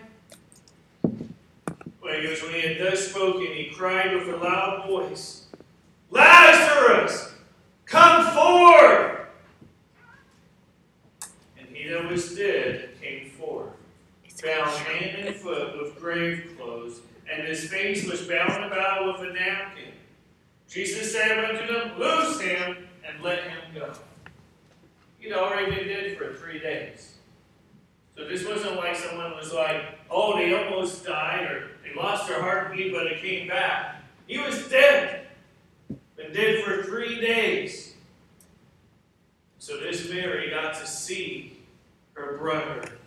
Well, 1.03 2.21
he 2.21 2.27
goes, 2.27 2.43
when 2.43 2.55
he 2.55 2.61
had 2.61 2.79
thus 2.79 3.09
spoken, 3.09 3.47
he 3.47 3.71
cried 3.75 4.15
with 4.15 4.29
a 4.29 4.37
loud 4.37 4.87
voice, 4.87 5.47
Lazarus, 6.11 7.35
come 7.85 8.35
forth! 8.35 9.27
And 11.59 11.69
he 11.69 11.89
that 11.89 12.11
was 12.11 12.35
dead 12.35 12.88
bound 14.41 14.71
hand 14.71 15.27
and 15.27 15.37
foot 15.37 15.79
with 15.81 15.97
grave 15.99 16.55
clothes, 16.57 17.01
and 17.31 17.47
his 17.47 17.69
face 17.69 18.09
was 18.09 18.23
bound 18.23 18.65
about 18.65 19.07
with 19.07 19.31
a 19.31 19.33
napkin. 19.33 19.93
Jesus 20.69 21.13
said 21.13 21.45
unto 21.45 21.73
them, 21.73 21.99
Loose 21.99 22.41
him 22.41 22.89
and 23.07 23.23
let 23.23 23.43
him 23.45 23.61
go. 23.75 23.93
He'd 25.19 25.33
already 25.33 25.75
been 25.75 25.89
dead 25.89 26.17
for 26.17 26.35
three 26.35 26.59
days. 26.59 27.15
So 28.17 28.27
this 28.27 28.47
wasn't 28.47 28.77
like 28.77 28.97
someone 28.97 29.33
was 29.33 29.53
like, 29.53 29.99
oh, 30.11 30.37
they 30.37 30.53
almost 30.53 31.05
died 31.05 31.45
or 31.45 31.71
they 31.85 31.95
lost 31.95 32.29
their 32.29 32.43
heartbeat, 32.43 32.93
but 32.93 33.07
it 33.07 33.23
came 33.23 33.49
back. 33.49 34.03
He 34.27 34.39
was 34.39 34.69
dead. 34.69 35.27
Been 36.17 36.33
dead 36.33 36.65
for 36.65 36.83
three 36.83 37.21
days. 37.21 37.95
So 39.59 39.79
this 39.79 40.11
Mary 40.11 40.51
got 40.51 40.75
to 40.75 40.87
see 40.87 41.61
her 42.15 42.37
brother 42.39 42.98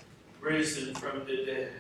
risen 0.42 0.94
from 0.96 1.20
the 1.26 1.46
dead. 1.46 1.72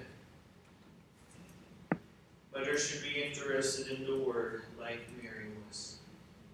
Mothers 2.54 2.88
should 2.88 3.02
be 3.02 3.24
interested 3.24 3.88
in 3.88 4.06
the 4.06 4.24
Word 4.24 4.64
like 4.80 5.00
Mary 5.22 5.48
was. 5.68 5.98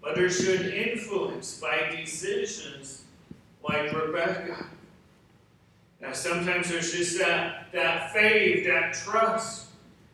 Mothers 0.02 0.38
should 0.38 0.74
influence 0.74 1.60
by 1.60 1.94
decisions 1.96 3.04
like 3.68 3.92
Rebecca. 3.92 4.68
Now, 6.00 6.14
sometimes 6.14 6.70
there's 6.70 6.92
just 6.92 7.20
that, 7.20 7.72
that 7.74 8.14
faith, 8.14 8.66
that 8.68 8.94
trust. 8.94 9.66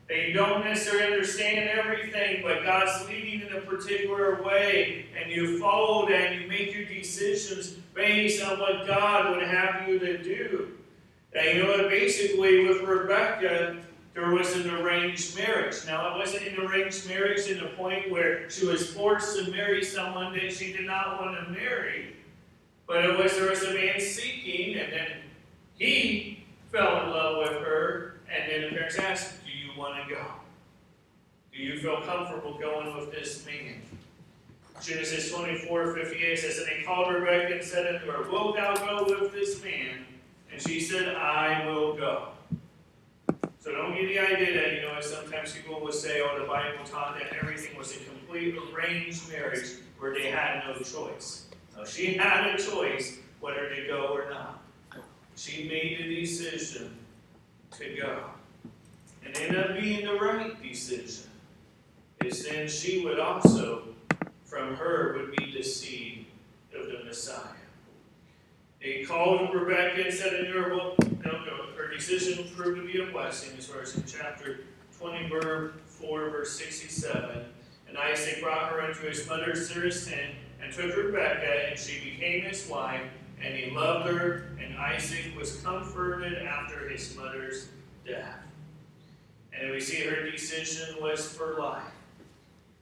They 0.08 0.32
don't 0.32 0.64
necessarily 0.64 1.12
understand 1.12 1.70
everything, 1.70 2.42
but 2.44 2.64
God's 2.64 3.08
leading 3.08 3.42
in 3.42 3.54
a 3.54 3.62
particular 3.62 4.42
way, 4.42 5.06
and 5.20 5.32
you 5.32 5.60
follow 5.60 6.08
that 6.08 6.32
and 6.32 6.42
you 6.42 6.48
make 6.48 6.74
your 6.74 6.86
decisions 6.86 7.72
based 7.94 8.44
on 8.44 8.60
what 8.60 8.88
God 8.88 9.36
would 9.36 9.46
have 9.46 9.88
you 9.88 10.00
to 10.00 10.24
do. 10.24 10.72
And 11.36 11.58
you 11.58 11.64
know, 11.64 11.90
basically 11.90 12.68
with 12.68 12.82
Rebecca, 12.82 13.78
there 14.14 14.30
was 14.30 14.56
an 14.56 14.70
arranged 14.70 15.36
marriage. 15.36 15.78
Now, 15.88 16.14
it 16.14 16.20
wasn't 16.20 16.48
an 16.48 16.60
arranged 16.60 17.08
marriage 17.08 17.48
in 17.48 17.60
the 17.60 17.70
point 17.70 18.12
where 18.12 18.50
she 18.50 18.66
was 18.66 18.94
forced 18.94 19.38
to 19.38 19.50
marry 19.50 19.84
someone 19.84 20.34
that 20.34 20.54
she 20.54 20.72
did 20.72 20.86
not 20.86 21.20
want 21.20 21.36
to 21.44 21.52
marry. 21.52 22.16
But 22.86 23.06
it 23.06 23.18
was 23.18 23.36
there 23.36 23.50
was 23.50 23.64
a 23.64 23.74
man 23.74 24.00
seeking, 24.00 24.78
and 24.78 24.94
then 24.94 25.08
he 25.76 26.46
fell 26.72 27.04
in 27.04 27.10
love 27.10 27.38
with 27.38 27.62
her, 27.64 28.20
and 28.32 28.52
then 28.52 28.62
the 28.62 28.70
parents 28.70 29.00
asked, 29.00 29.44
Do 29.46 29.52
you 29.52 29.78
want 29.80 30.08
to 30.08 30.14
go? 30.14 30.26
Do 31.52 31.60
you 31.60 31.80
feel 31.80 32.02
comfortable 32.02 32.58
going 32.60 32.96
with 32.96 33.12
this 33.12 33.46
man? 33.46 33.82
Genesis 34.82 35.32
24, 35.32 35.94
58 35.94 36.40
says, 36.40 36.58
And 36.58 36.68
they 36.68 36.84
called 36.84 37.14
Rebekah 37.14 37.56
and 37.56 37.64
said 37.64 37.96
unto 37.96 38.12
her, 38.12 38.30
Wilt 38.30 38.58
thou 38.58 38.76
go 38.76 39.06
with 39.06 39.32
this 39.32 39.64
man? 39.64 40.06
And 40.54 40.62
she 40.62 40.80
said, 40.80 41.16
I 41.16 41.66
will 41.66 41.96
go. 41.96 42.28
So 43.60 43.72
don't 43.72 43.96
get 43.96 44.08
the 44.08 44.20
idea 44.20 44.54
that, 44.54 44.74
you 44.74 44.82
know, 44.82 45.02
sometimes 45.02 45.54
people 45.54 45.80
will 45.82 45.92
say, 45.92 46.22
oh, 46.22 46.38
the 46.40 46.46
Bible 46.46 46.84
taught 46.86 47.18
that 47.18 47.36
everything 47.42 47.76
was 47.76 47.96
a 47.96 48.00
complete 48.02 48.56
arranged 48.72 49.28
marriage 49.30 49.70
where 49.98 50.14
they 50.14 50.30
had 50.30 50.64
no 50.68 50.76
choice. 50.76 51.48
No, 51.76 51.84
she 51.86 52.14
had 52.18 52.54
a 52.54 52.62
choice 52.62 53.18
whether 53.40 53.68
to 53.74 53.88
go 53.88 54.10
or 54.14 54.30
not. 54.30 54.62
She 55.36 55.68
made 55.68 55.98
the 56.00 56.22
decision 56.22 56.96
to 57.72 57.96
go. 57.96 58.26
And 59.26 59.36
ended 59.36 59.60
up 59.60 59.80
being 59.80 60.06
the 60.06 60.14
right 60.14 60.62
decision. 60.62 61.30
Is 62.24 62.46
then 62.46 62.68
she 62.68 63.04
would 63.04 63.20
also, 63.20 63.84
from 64.46 64.76
her, 64.76 65.18
would 65.18 65.36
be 65.36 65.52
the 65.52 65.64
seed 65.64 66.28
of 66.78 66.88
the 66.88 67.04
Messiah. 67.06 67.63
He 68.84 69.06
called 69.06 69.56
Rebekah 69.56 70.04
and 70.04 70.14
said 70.14 70.42
unto 70.42 70.62
her, 70.62 70.76
Well, 70.76 70.96
no, 71.24 71.32
no, 71.32 71.68
her 71.78 71.88
decision 71.90 72.50
proved 72.54 72.82
to 72.82 72.86
be 72.86 73.02
a 73.02 73.06
blessing, 73.14 73.58
as 73.58 73.66
far 73.66 73.82
as 73.82 73.96
in 73.96 74.04
chapter 74.06 74.66
20, 75.00 75.30
verse 75.30 75.72
4, 75.88 76.30
verse 76.30 76.60
67. 76.60 77.46
And 77.88 77.98
Isaac 77.98 78.42
brought 78.42 78.74
her 78.74 78.82
unto 78.82 79.08
his 79.08 79.26
mother 79.26 79.56
Sarah's 79.56 80.06
tent, 80.06 80.36
and 80.62 80.74
took 80.74 80.98
Rebekah, 80.98 81.70
and 81.70 81.80
she 81.80 82.12
became 82.12 82.44
his 82.44 82.68
wife, 82.68 83.04
and 83.42 83.56
he 83.56 83.72
loved 83.72 84.10
her, 84.10 84.50
and 84.62 84.78
Isaac 84.78 85.34
was 85.38 85.62
comforted 85.62 86.46
after 86.46 86.90
his 86.90 87.16
mother's 87.16 87.70
death. 88.06 88.36
And 89.58 89.72
we 89.72 89.80
see 89.80 90.02
her 90.02 90.30
decision 90.30 91.02
was 91.02 91.26
for 91.26 91.58
life. 91.58 91.84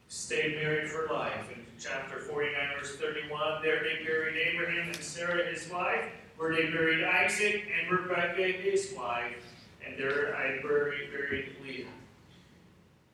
Stayed 0.07 0.55
married 0.55 0.89
for 0.89 1.13
life. 1.13 1.47
And 1.53 1.63
chapter 1.81 2.19
49, 2.19 2.53
verse 2.77 2.95
31. 2.97 3.61
There 3.63 3.79
they 3.79 4.05
buried 4.05 4.37
Abraham 4.37 4.87
and 4.87 4.95
Sarah, 4.97 5.51
his 5.51 5.69
wife, 5.71 6.05
where 6.37 6.53
they 6.53 6.67
buried 6.67 7.03
Isaac 7.03 7.63
and 7.79 7.91
Rebekah, 7.91 8.61
his 8.61 8.93
wife, 8.95 9.43
and 9.85 9.97
there 9.97 10.35
I 10.35 10.61
buried, 10.61 11.11
buried 11.11 11.55
Leah. 11.63 11.87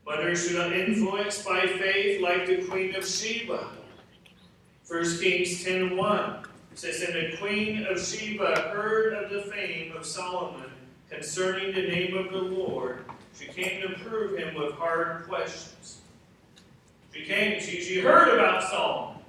Mothers 0.06 0.48
should 0.48 0.74
influenced 0.74 1.46
by 1.46 1.62
faith 1.62 2.22
like 2.22 2.46
the 2.46 2.66
Queen 2.66 2.96
of 2.96 3.08
Sheba. 3.08 3.70
1 4.88 5.20
Kings 5.20 5.64
10 5.64 5.96
1 5.96 6.46
says, 6.76 7.02
And 7.02 7.16
the 7.16 7.38
Queen 7.38 7.86
of 7.86 8.00
Sheba 8.00 8.70
heard 8.74 9.14
of 9.14 9.30
the 9.30 9.50
fame 9.52 9.96
of 9.96 10.06
Solomon 10.06 10.72
concerning 11.10 11.74
the 11.74 11.82
name 11.82 12.18
of 12.18 12.32
the 12.32 12.38
Lord. 12.38 13.06
She 13.38 13.48
came 13.48 13.82
to 13.82 13.96
prove 14.00 14.38
him 14.38 14.56
with 14.56 14.74
hard 14.74 15.26
questions. 15.28 16.02
She 17.38 17.44
came, 17.44 17.60
she, 17.60 17.82
she 17.82 18.00
heard 18.00 18.34
about 18.34 18.64
Solomon. 18.64 19.22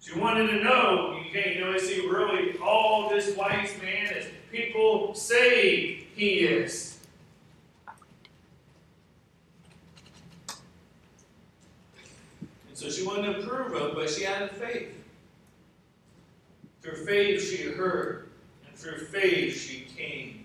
She 0.00 0.16
wanted 0.18 0.46
to 0.48 0.62
know, 0.62 1.20
you 1.24 1.30
can't, 1.32 1.74
is 1.74 1.90
he 1.90 2.06
really 2.06 2.56
all 2.58 3.10
this 3.10 3.36
wise 3.36 3.72
man 3.82 4.06
as 4.14 4.26
people 4.52 5.12
say 5.12 6.04
he 6.14 6.40
is? 6.40 6.98
And 12.68 12.74
so 12.74 12.88
she 12.90 13.04
wanted 13.04 13.34
to 13.34 13.46
prove 13.46 13.72
him, 13.72 13.90
but 13.94 14.08
she 14.08 14.22
had 14.22 14.52
faith. 14.52 14.94
Through 16.80 17.04
faith 17.04 17.42
she 17.42 17.64
heard, 17.64 18.30
and 18.66 18.76
through 18.76 18.98
faith 19.06 19.58
she 19.58 19.80
came. 19.96 20.44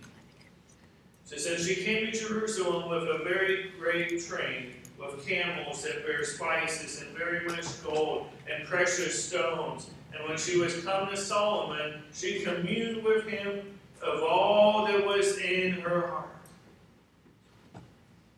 So 1.25 1.37
says 1.37 1.67
she 1.67 1.83
came 1.83 2.11
to 2.11 2.11
Jerusalem 2.11 2.89
with 2.89 3.03
a 3.03 3.23
very 3.23 3.71
great 3.79 4.25
train 4.25 4.73
of 5.01 5.25
camels 5.25 5.83
that 5.83 6.05
bear 6.05 6.23
spices 6.23 7.01
and 7.01 7.09
very 7.17 7.45
much 7.47 7.83
gold 7.83 8.27
and 8.51 8.67
precious 8.67 9.23
stones. 9.23 9.89
And 10.13 10.27
when 10.27 10.37
she 10.37 10.57
was 10.57 10.83
come 10.83 11.09
to 11.09 11.17
Solomon, 11.17 12.03
she 12.13 12.41
communed 12.41 13.03
with 13.03 13.25
him 13.25 13.77
of 14.01 14.23
all 14.23 14.85
that 14.87 15.05
was 15.05 15.37
in 15.39 15.73
her 15.73 16.07
heart. 16.07 16.29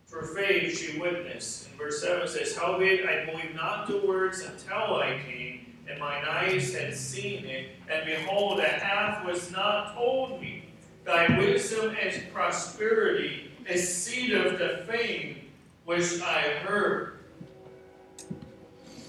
For 0.05 0.23
faith 0.23 0.77
she 0.77 0.99
witnessed. 0.99 1.67
And 1.69 1.77
verse 1.77 2.01
7 2.01 2.27
says, 2.27 2.55
Howbeit 2.55 3.05
I 3.05 3.25
believe 3.25 3.53
not 3.53 3.87
the 3.87 3.97
words 3.97 4.41
until 4.41 4.95
I 4.95 5.21
came, 5.27 5.77
and 5.89 5.99
mine 5.99 6.23
eyes 6.27 6.73
had 6.73 6.95
seen 6.95 7.43
it, 7.45 7.71
and 7.89 8.05
behold, 8.05 8.59
a 8.59 8.67
half 8.67 9.25
was 9.25 9.51
not 9.51 9.95
told 9.95 10.41
me. 10.41 10.69
Thy 11.03 11.37
wisdom 11.37 11.95
and 12.01 12.33
prosperity 12.33 13.51
of 13.67 14.57
the 14.57 14.85
fame 14.87 15.44
which 15.85 16.21
I 16.21 16.41
heard. 16.65 17.19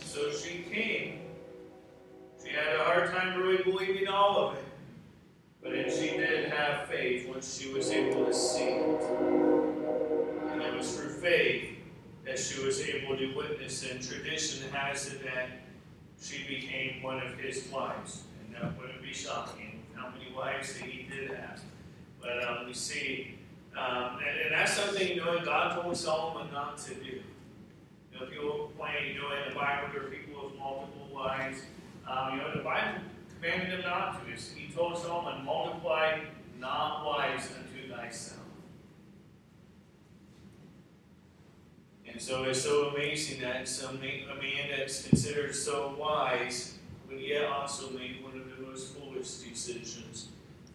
So 0.04 0.30
she 0.30 0.64
came. 0.70 1.20
She 2.42 2.50
had 2.52 2.76
a 2.76 2.84
hard 2.84 3.10
time 3.10 3.40
really 3.40 3.62
believing 3.62 4.08
all 4.08 4.48
of 4.48 4.56
it. 4.56 4.64
But 5.62 5.72
then 5.72 5.90
she 5.90 6.16
did 6.16 6.50
have 6.50 6.86
faith 6.86 7.28
once 7.28 7.58
she 7.58 7.72
was 7.72 7.90
able 7.90 8.24
to 8.26 8.32
see 8.32 8.62
it. 8.62 9.02
And 10.52 10.62
it 10.62 10.76
was 10.76 10.96
through 10.96 11.10
faith 11.20 11.70
that 12.24 12.38
she 12.38 12.62
was 12.64 12.80
able 12.80 13.16
to 13.16 13.34
witness. 13.34 13.90
And 13.90 14.02
tradition 14.02 14.70
has 14.70 15.12
it 15.12 15.24
that 15.24 15.48
she 16.20 16.46
became 16.46 17.02
one 17.02 17.20
of 17.20 17.36
his 17.38 17.68
wives. 17.72 18.22
And 18.44 18.54
that 18.54 18.78
wouldn't 18.78 19.02
be 19.02 19.12
shocking 19.12 19.82
how 19.94 20.10
many 20.10 20.32
wives 20.36 20.74
that 20.74 20.82
he 20.82 21.08
did 21.08 21.30
have. 21.30 21.60
But 22.20 22.44
um, 22.44 22.66
we 22.66 22.74
see 22.74 23.35
um, 23.76 24.18
and, 24.26 24.40
and, 24.40 24.52
that's 24.52 24.72
something, 24.72 25.06
you 25.06 25.16
know, 25.16 25.38
God 25.44 25.82
told 25.82 25.96
Solomon 25.96 26.52
not 26.52 26.78
to 26.78 26.94
do. 26.94 27.20
You 28.12 28.20
know, 28.20 28.26
people 28.26 28.72
claim, 28.78 29.14
you 29.14 29.20
know, 29.20 29.28
in 29.32 29.52
the 29.52 29.54
Bible 29.54 29.88
there 29.92 30.06
are 30.06 30.10
people 30.10 30.46
with 30.46 30.58
multiple 30.58 31.08
wives. 31.12 31.58
Um, 32.08 32.32
you 32.32 32.36
know, 32.38 32.56
the 32.56 32.62
Bible 32.62 33.00
commanded 33.34 33.68
him 33.68 33.82
not 33.82 34.24
to. 34.24 34.58
He 34.58 34.72
told 34.72 34.96
Solomon, 34.96 35.44
multiply 35.44 36.20
not 36.58 37.04
wives 37.04 37.48
unto 37.54 37.92
thyself. 37.92 38.40
And 42.10 42.22
so 42.22 42.44
it's 42.44 42.62
so 42.62 42.88
amazing 42.88 43.42
that 43.42 43.68
some 43.68 43.96
a 43.96 44.00
man 44.00 44.70
that's 44.74 45.06
considered 45.06 45.54
so 45.54 45.94
wise 45.98 46.78
would 47.08 47.20
yet 47.20 47.44
also 47.44 47.90
make 47.90 48.24
one 48.24 48.40
of 48.40 48.56
the 48.56 48.66
most 48.66 48.96
foolish 48.96 49.28
decisions 49.28 50.28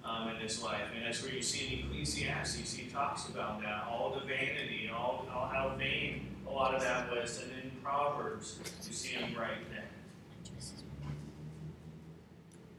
um, 0.03 0.29
in 0.29 0.37
his 0.37 0.63
life. 0.63 0.81
And 0.95 1.05
that's 1.05 1.23
where 1.23 1.33
you 1.33 1.41
see 1.41 1.73
in 1.73 1.85
Ecclesiastes, 1.85 2.73
he 2.73 2.87
talks 2.87 3.29
about 3.29 3.61
that, 3.61 3.85
all 3.89 4.13
the 4.13 4.25
vanity, 4.25 4.89
all, 4.93 5.27
all 5.33 5.47
how 5.47 5.75
vain 5.77 6.27
a 6.47 6.51
lot 6.51 6.75
of 6.75 6.81
that 6.81 7.11
was. 7.11 7.41
And 7.43 7.51
in 7.63 7.71
Proverbs, 7.83 8.59
you 8.87 8.93
see 8.93 9.13
him 9.15 9.35
right 9.37 9.57
there. 9.71 9.85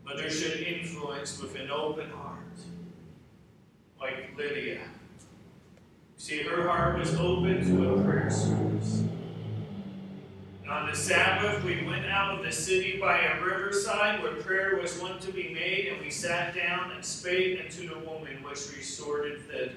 But 0.05 0.17
there 0.17 0.31
should 0.31 0.61
influence 0.61 1.41
with 1.41 1.55
an 1.57 1.71
open 1.71 2.11
heart, 2.11 2.39
like 4.01 4.37
Lydia. 4.37 4.81
See, 6.17 6.43
her 6.43 6.69
heart 6.69 6.99
was 6.99 7.15
open 7.15 7.65
to 7.65 7.95
a 7.95 8.05
prayer 8.05 8.31
service 8.31 9.05
on 10.73 10.89
the 10.89 10.97
Sabbath, 10.97 11.63
we 11.65 11.85
went 11.85 12.07
out 12.07 12.39
of 12.39 12.43
the 12.43 12.51
city 12.51 12.97
by 12.99 13.19
a 13.19 13.45
riverside 13.45 14.23
where 14.23 14.33
prayer 14.37 14.79
was 14.81 14.99
wont 14.99 15.21
to 15.21 15.31
be 15.31 15.53
made, 15.53 15.89
and 15.89 16.01
we 16.01 16.11
sat 16.11 16.55
down 16.55 16.93
and 16.93 17.05
spake 17.05 17.61
unto 17.63 17.87
the 17.87 17.99
woman 17.99 18.43
which 18.43 18.75
resorted 18.75 19.47
thither. 19.51 19.73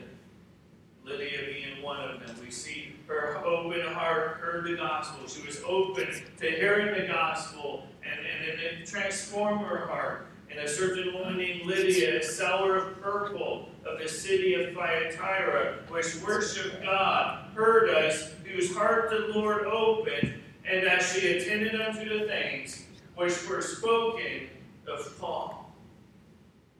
Lydia 1.04 1.40
being 1.48 1.84
one 1.84 2.00
of 2.00 2.26
them. 2.26 2.34
We 2.42 2.50
see 2.50 2.96
her 3.08 3.46
open 3.46 3.82
heart 3.94 4.38
heard 4.38 4.66
the 4.66 4.78
gospel. 4.78 5.28
She 5.28 5.46
was 5.46 5.62
open 5.68 6.08
to 6.40 6.50
hearing 6.50 6.98
the 7.00 7.08
gospel, 7.08 7.88
and, 8.02 8.26
and, 8.26 8.52
and 8.52 8.62
it 8.62 8.88
transformed 8.88 9.66
her 9.66 9.88
heart. 9.88 10.28
And 10.50 10.60
a 10.60 10.68
certain 10.68 11.14
woman 11.14 11.38
named 11.38 11.66
Lydia, 11.66 12.22
a 12.22 12.24
seller 12.24 12.78
of 12.78 13.02
purple 13.02 13.68
of 13.86 14.00
the 14.00 14.08
city 14.08 14.54
of 14.54 14.74
Thyatira, 14.74 15.80
which 15.90 16.16
worshipped 16.26 16.84
God, 16.84 17.50
heard 17.54 17.90
us, 17.90 18.32
whose 18.46 18.74
heart 18.74 19.10
the 19.10 19.38
Lord 19.38 19.66
opened, 19.66 20.42
and 20.68 20.86
that 20.86 21.02
she 21.02 21.38
attended 21.38 21.80
unto 21.80 22.20
the 22.20 22.26
things 22.26 22.86
which 23.16 23.48
were 23.48 23.62
spoken 23.62 24.50
of 24.88 25.20
Paul. 25.20 25.74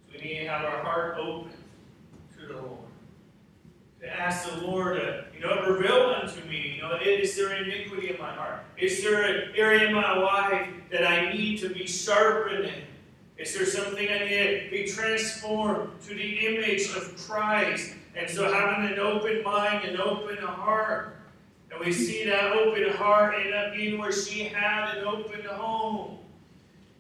So 0.08 0.14
we 0.14 0.24
need 0.24 0.40
to 0.42 0.48
have 0.48 0.66
our 0.66 0.84
heart 0.84 1.18
open 1.20 1.52
to 2.38 2.48
the 2.48 2.54
Lord. 2.54 2.80
To 4.02 4.10
ask 4.10 4.50
the 4.50 4.62
Lord 4.62 4.98
to 4.98 5.26
you 5.34 5.40
know, 5.40 5.66
reveal 5.66 6.16
unto 6.22 6.48
me, 6.48 6.76
you 6.76 6.82
know, 6.82 6.98
is 7.02 7.36
there 7.36 7.56
iniquity 7.56 8.10
in 8.10 8.20
my 8.20 8.34
heart? 8.34 8.64
Is 8.78 9.04
there 9.04 9.24
an 9.24 9.54
area 9.56 9.88
in 9.88 9.96
my 9.96 10.16
life 10.18 10.68
that 10.92 11.08
I 11.08 11.34
need 11.34 11.60
to 11.60 11.70
be 11.70 11.88
sharpened 11.88 12.66
in? 12.66 12.84
Is 13.38 13.56
there 13.56 13.66
something 13.66 14.08
I 14.08 14.20
need 14.20 14.64
to 14.64 14.68
be 14.72 14.86
transformed 14.88 16.00
to 16.08 16.14
the 16.14 16.48
image 16.48 16.86
of 16.96 17.18
Christ? 17.18 17.96
And 18.16 18.30
so 18.30 18.52
having 18.52 18.94
an 18.94 19.00
open 19.00 19.44
mind 19.44 19.84
and 19.84 20.00
open 20.00 20.38
heart. 20.38 21.15
And 21.76 21.86
we 21.86 21.92
see 21.92 22.26
that 22.26 22.54
open 22.54 22.90
heart 22.92 23.36
end 23.38 23.54
up 23.54 23.74
being 23.74 23.98
where 23.98 24.12
she 24.12 24.46
had 24.46 24.98
an 24.98 25.04
open 25.04 25.44
home. 25.46 26.20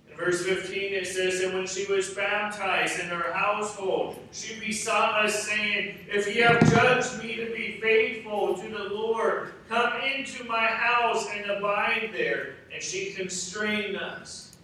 In 0.10 0.18
verse 0.18 0.46
15 0.46 0.94
it 0.94 1.08
says, 1.08 1.42
And 1.42 1.54
when 1.54 1.66
she 1.66 1.86
was 1.92 2.14
baptized 2.14 3.00
in 3.00 3.08
her 3.08 3.32
household, 3.32 4.20
she 4.34 4.60
besought 4.60 5.26
us, 5.26 5.48
saying, 5.48 6.00
If 6.10 6.28
ye 6.28 6.42
have 6.42 6.60
judged 6.70 7.24
me 7.24 7.36
to 7.36 7.54
be 7.54 7.80
faithful 7.82 8.56
to 8.56 8.68
the 8.68 8.94
Lord, 8.94 9.54
come 9.70 9.94
into 10.02 10.44
my 10.44 10.66
house 10.66 11.26
and 11.34 11.50
abide 11.50 12.10
there. 12.14 12.56
And 12.74 12.84
she 12.84 13.14
constrained 13.14 13.96
us 13.96 14.58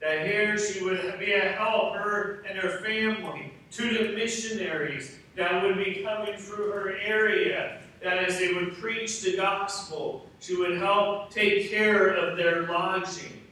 that 0.00 0.24
here 0.24 0.56
she 0.56 0.84
would 0.84 1.18
be 1.18 1.32
a 1.32 1.52
help, 1.52 1.94
her 1.94 2.44
and 2.48 2.56
her 2.58 2.78
family, 2.78 3.52
to 3.72 3.82
the 3.82 4.14
missionaries 4.14 5.18
that 5.34 5.62
would 5.64 5.76
be 5.76 6.04
coming 6.04 6.36
through 6.36 6.70
her 6.70 6.96
area. 6.98 7.80
That 8.02 8.18
as 8.18 8.38
they 8.38 8.52
would 8.52 8.74
preach 8.74 9.22
the 9.22 9.36
gospel, 9.36 10.28
she 10.40 10.56
would 10.56 10.78
help 10.78 11.30
take 11.30 11.70
care 11.70 12.08
of 12.08 12.36
their 12.36 12.62
lodging. 12.62 13.42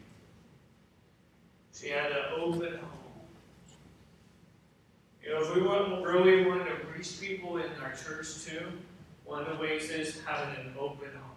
She 1.74 1.88
had 1.88 2.12
an 2.12 2.24
open 2.36 2.78
home. 2.78 2.96
You 5.22 5.32
know, 5.32 5.42
if 5.42 5.54
we 5.56 5.62
want, 5.62 6.04
really 6.04 6.46
want 6.46 6.64
to 6.64 6.72
reach 6.96 7.20
people 7.20 7.56
in 7.56 7.70
our 7.82 7.92
church 7.92 8.44
too, 8.44 8.66
one 9.24 9.42
of 9.42 9.58
the 9.58 9.62
ways 9.62 9.90
is 9.90 10.20
having 10.24 10.54
an 10.64 10.72
open 10.78 11.08
home. 11.08 11.36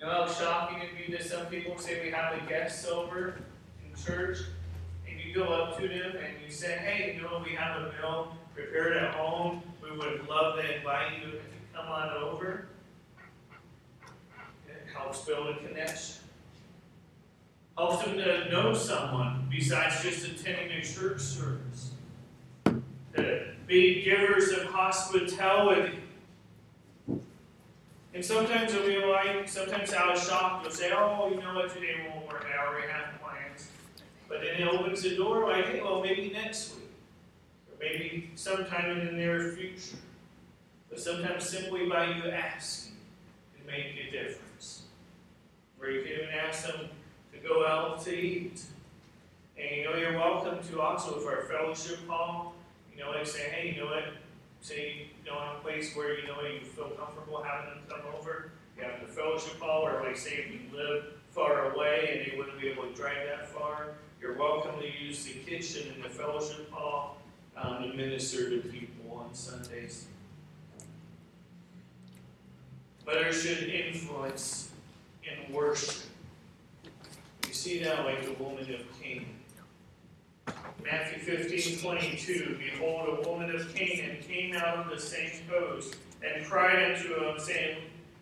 You 0.00 0.06
know 0.06 0.12
how 0.12 0.32
shocking 0.32 0.78
it'd 0.82 0.96
be 0.96 1.16
to 1.16 1.22
some 1.22 1.46
people 1.46 1.78
say 1.78 2.02
we 2.02 2.10
have 2.10 2.34
a 2.34 2.40
guest 2.48 2.88
over 2.88 3.36
in 3.84 4.02
church, 4.02 4.38
and 5.06 5.20
you 5.20 5.34
go 5.34 5.44
up 5.44 5.78
to 5.78 5.86
them 5.86 6.16
and 6.16 6.34
you 6.44 6.50
say, 6.50 6.78
hey, 6.78 7.14
you 7.14 7.22
know, 7.22 7.42
we 7.44 7.54
have 7.54 7.82
a 7.82 7.92
meal 7.92 8.34
prepared 8.54 8.96
at 8.96 9.14
home. 9.14 9.62
We 9.94 10.00
would 10.00 10.28
love 10.28 10.56
to 10.56 10.76
invite 10.76 11.20
you 11.20 11.30
to 11.32 11.38
come 11.72 11.86
on 11.86 12.10
over. 12.10 12.66
It 14.66 14.86
helps 14.92 15.24
build 15.24 15.48
a 15.48 15.56
connection. 15.58 16.16
Helps 17.78 18.04
them 18.04 18.16
to 18.16 18.50
know 18.50 18.74
someone 18.74 19.46
besides 19.48 20.02
just 20.02 20.26
attending 20.26 20.72
a 20.72 20.82
church 20.82 21.20
service. 21.20 21.92
To 22.64 23.44
be 23.68 24.02
givers 24.02 24.50
of 24.50 24.64
hospitality 24.64 26.00
and 28.14 28.24
sometimes 28.24 28.72
it'll 28.72 28.86
be 28.86 29.04
like, 29.04 29.48
sometimes 29.48 29.92
I 29.92 30.08
was 30.08 30.22
shocked, 30.24 30.64
you'll 30.64 30.72
say, 30.72 30.92
oh, 30.92 31.28
you 31.30 31.40
know 31.40 31.54
what, 31.54 31.74
today 31.74 32.08
won't 32.08 32.28
work, 32.28 32.46
I 32.46 32.64
already 32.64 32.86
have 32.86 33.20
plans. 33.20 33.70
But 34.28 34.40
then 34.40 34.60
it 34.60 34.68
opens 34.68 35.02
the 35.02 35.16
door 35.16 35.48
like, 35.48 35.66
hey, 35.66 35.80
well, 35.82 36.00
maybe 36.00 36.30
next 36.32 36.76
week. 36.76 36.83
Maybe 37.84 38.30
sometime 38.34 38.98
in 38.98 39.06
the 39.06 39.12
near 39.12 39.52
future. 39.52 39.98
But 40.88 41.00
sometimes 41.00 41.46
simply 41.46 41.86
by 41.86 42.06
you 42.14 42.30
asking 42.30 42.96
can 43.54 43.66
make 43.66 43.94
a 44.08 44.10
difference. 44.10 44.84
Or 45.78 45.90
you 45.90 46.02
can 46.02 46.12
even 46.12 46.28
ask 46.30 46.66
them 46.66 46.88
to 47.32 47.38
go 47.46 47.66
out 47.66 48.02
to 48.04 48.14
eat. 48.16 48.62
And 49.58 49.76
you 49.76 49.84
know, 49.84 49.96
you're 49.96 50.14
welcome 50.14 50.66
to 50.66 50.80
also 50.80 51.18
for 51.18 51.36
our 51.36 51.42
fellowship 51.42 52.08
hall. 52.08 52.54
You 52.90 53.04
know, 53.04 53.10
like 53.10 53.26
say, 53.26 53.50
hey, 53.50 53.74
you 53.74 53.82
know 53.82 53.90
what, 53.90 54.04
say, 54.62 55.08
you 55.22 55.30
know, 55.30 55.36
in 55.42 55.56
a 55.56 55.60
place 55.60 55.94
where 55.94 56.18
you 56.18 56.26
know 56.26 56.40
you 56.40 56.64
feel 56.64 56.88
comfortable 56.90 57.42
having 57.42 57.74
them 57.74 57.82
come 57.86 58.00
over. 58.18 58.52
You 58.78 58.84
have 58.84 59.06
the 59.06 59.12
fellowship 59.12 59.60
hall, 59.60 59.86
or 59.86 60.02
like 60.02 60.16
say 60.16 60.46
if 60.46 60.52
you 60.52 60.60
live 60.74 61.04
far 61.32 61.72
away 61.72 62.16
and 62.16 62.32
you 62.32 62.38
wouldn't 62.38 62.58
be 62.58 62.68
able 62.68 62.84
to 62.84 62.94
drive 62.94 63.26
that 63.28 63.48
far, 63.48 63.88
you're 64.22 64.38
welcome 64.38 64.80
to 64.80 65.04
use 65.04 65.24
the 65.24 65.32
kitchen 65.32 65.92
in 65.94 66.02
the 66.02 66.08
fellowship 66.08 66.70
hall 66.70 67.18
um, 67.56 67.82
to 67.82 67.96
minister 67.96 68.50
to 68.50 68.68
people 68.68 69.16
on 69.16 69.34
Sundays. 69.34 70.06
But 73.04 73.14
there 73.14 73.32
should 73.32 73.68
influence 73.68 74.70
in 75.22 75.52
worship. 75.54 76.04
You 77.46 77.54
see 77.54 77.82
that 77.84 78.04
like 78.04 78.24
the 78.24 78.42
woman 78.42 78.62
of 78.74 79.00
Canaan. 79.00 79.26
Matthew 80.82 81.18
15, 81.18 81.78
22, 81.78 82.58
Behold, 82.58 83.18
a 83.18 83.28
woman 83.28 83.54
of 83.54 83.74
Canaan 83.74 84.18
came 84.26 84.54
out 84.54 84.78
of 84.78 84.90
the 84.90 85.00
same 85.00 85.30
coast 85.48 85.96
and 86.22 86.44
cried 86.44 86.92
unto 86.92 87.14
him, 87.14 87.38
saying, 87.38 87.78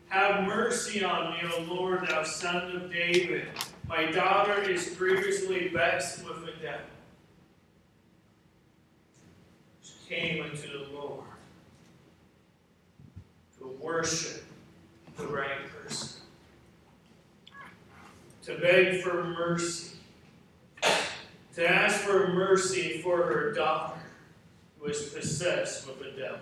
Have 0.09 0.45
mercy 0.47 1.05
on 1.05 1.33
me, 1.33 1.39
O 1.57 1.63
Lord, 1.63 2.07
thou 2.09 2.23
son 2.23 2.77
of 2.77 2.93
David. 2.93 3.47
My 3.89 4.11
daughter 4.11 4.61
is 4.63 4.95
grievously 4.97 5.69
vexed 5.69 6.25
with 6.25 6.47
the 6.47 6.53
devil. 6.63 6.87
She 9.83 9.93
came 10.13 10.43
unto 10.43 10.69
the 10.69 10.93
Lord 10.93 11.25
to 13.59 13.67
worship 13.81 14.45
the 15.17 15.27
right 15.27 15.71
person, 15.73 16.21
to 18.43 18.59
beg 18.59 19.01
for 19.01 19.25
mercy 19.25 19.97
to 21.55 21.69
ask 21.69 22.01
for 22.01 22.29
mercy 22.29 23.03
for 23.03 23.23
her 23.23 23.53
daughter 23.53 24.01
who 24.79 24.89
was 24.89 25.03
possessed 25.11 25.87
with 25.87 25.99
the 25.99 26.11
devil. 26.19 26.39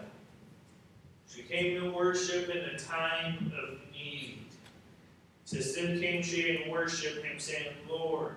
She 1.29 1.43
came 1.43 1.81
to 1.81 1.91
worship 1.91 2.49
in 2.49 2.59
a 2.59 2.79
time 2.79 3.53
of 3.61 3.79
need. 3.93 4.39
To 5.47 5.59
then 5.59 6.01
came 6.01 6.23
she 6.23 6.57
and 6.57 6.71
worshiped 6.71 7.25
him, 7.25 7.39
saying, 7.39 7.73
Lord, 7.89 8.35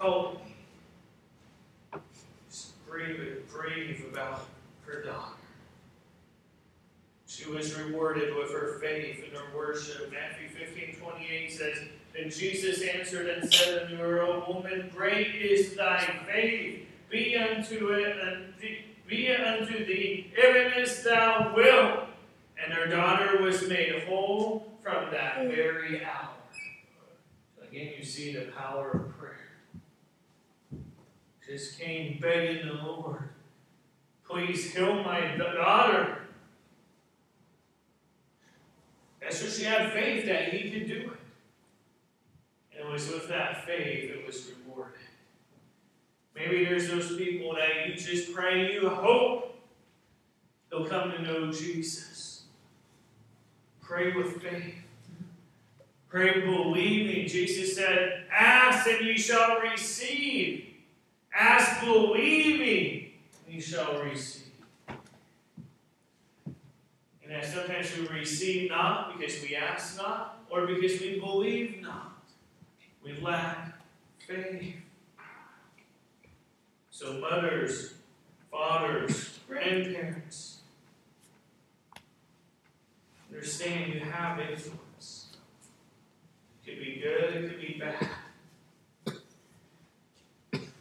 help 0.00 0.44
me. 0.44 0.49
Just 3.06 3.48
grieve, 3.48 4.04
about 4.12 4.46
her 4.86 5.02
daughter. 5.02 5.34
She 7.26 7.48
was 7.48 7.78
rewarded 7.78 8.34
with 8.36 8.52
her 8.52 8.78
faith 8.80 9.24
and 9.24 9.36
her 9.36 9.56
worship. 9.56 10.12
Matthew 10.12 10.48
15, 10.48 10.96
28 11.00 11.52
says, 11.52 11.78
and 12.18 12.32
Jesus 12.32 12.82
answered 12.82 13.28
and 13.28 13.52
said 13.52 13.84
unto 13.84 13.96
her, 13.96 14.20
O 14.22 14.44
woman, 14.52 14.90
great 14.94 15.34
is 15.34 15.74
thy 15.76 16.04
faith. 16.26 16.86
Be 17.08 17.36
unto 17.36 17.92
it 17.92 18.16
uh, 18.18 18.30
and 18.30 18.54
be 19.06 19.32
unto 19.32 19.84
thee 19.84 20.32
even 20.38 20.72
as 20.72 21.02
thou 21.02 21.52
wilt. 21.54 22.08
And 22.62 22.72
her 22.72 22.86
daughter 22.86 23.42
was 23.42 23.66
made 23.68 24.04
whole 24.06 24.72
from 24.82 25.10
that 25.10 25.38
mm. 25.38 25.54
very 25.54 26.04
hour. 26.04 26.28
Again, 27.62 27.92
you 27.96 28.04
see 28.04 28.34
the 28.34 28.52
power. 28.52 29.09
Just 31.50 31.80
came 31.80 32.16
begging 32.20 32.64
the 32.64 32.74
Lord, 32.74 33.28
please 34.24 34.72
heal 34.72 35.02
my 35.02 35.36
daughter. 35.36 36.18
That's 39.20 39.42
what 39.42 39.50
she 39.50 39.64
had 39.64 39.92
faith 39.92 40.26
that 40.26 40.52
he 40.52 40.70
could 40.70 40.86
do 40.86 41.10
it. 41.10 41.18
And 42.78 42.88
it 42.88 42.92
was 42.92 43.08
with 43.08 43.28
that 43.30 43.66
faith 43.66 44.10
it 44.10 44.24
was 44.24 44.52
rewarded. 44.64 45.00
Maybe 46.36 46.66
there's 46.66 46.86
those 46.86 47.16
people 47.16 47.56
that 47.56 47.88
you 47.88 47.94
just 47.96 48.32
pray, 48.32 48.72
you 48.72 48.88
hope 48.88 49.58
they'll 50.70 50.86
come 50.86 51.10
to 51.10 51.20
know 51.20 51.50
Jesus. 51.50 52.44
Pray 53.82 54.12
with 54.12 54.40
faith. 54.40 54.76
Pray 56.08 56.42
believing. 56.42 57.26
Jesus 57.26 57.74
said, 57.74 58.26
Ask 58.32 58.86
and 58.86 59.04
ye 59.04 59.18
shall 59.18 59.58
receive. 59.58 60.69
Ask 61.34 61.84
believing, 61.84 63.12
ye 63.48 63.60
shall 63.60 64.02
receive. 64.02 64.52
And 67.22 67.32
as 67.32 67.52
sometimes 67.52 67.96
we 67.96 68.08
receive 68.08 68.70
not 68.70 69.16
because 69.16 69.40
we 69.42 69.54
ask 69.54 69.96
not, 69.96 70.44
or 70.50 70.66
because 70.66 71.00
we 71.00 71.20
believe 71.20 71.80
not. 71.80 72.18
We 73.04 73.20
lack 73.20 73.80
faith. 74.26 74.74
So, 76.90 77.14
mothers, 77.14 77.94
fathers, 78.50 79.38
grandparents, 79.48 80.58
understand 83.30 83.94
you 83.94 84.00
have 84.00 84.38
influence. 84.40 85.28
It 86.62 86.70
could 86.70 86.80
be 86.80 87.00
good, 87.00 87.36
it 87.36 87.48
could 87.48 87.60
be 87.60 87.78
bad. 87.78 88.08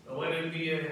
But 0.10 0.17
let 0.17 0.32
it 0.32 0.52
be 0.52 0.72
an 0.72 0.88